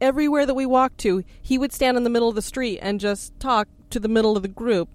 everywhere 0.00 0.46
that 0.46 0.54
we 0.54 0.66
walked 0.66 0.98
to, 0.98 1.24
he 1.40 1.58
would 1.58 1.72
stand 1.72 1.96
in 1.96 2.04
the 2.04 2.10
middle 2.10 2.28
of 2.28 2.34
the 2.34 2.42
street 2.42 2.78
and 2.80 3.00
just 3.00 3.38
talk 3.40 3.68
to 3.90 4.00
the 4.00 4.08
middle 4.08 4.36
of 4.36 4.42
the 4.42 4.48
group. 4.48 4.88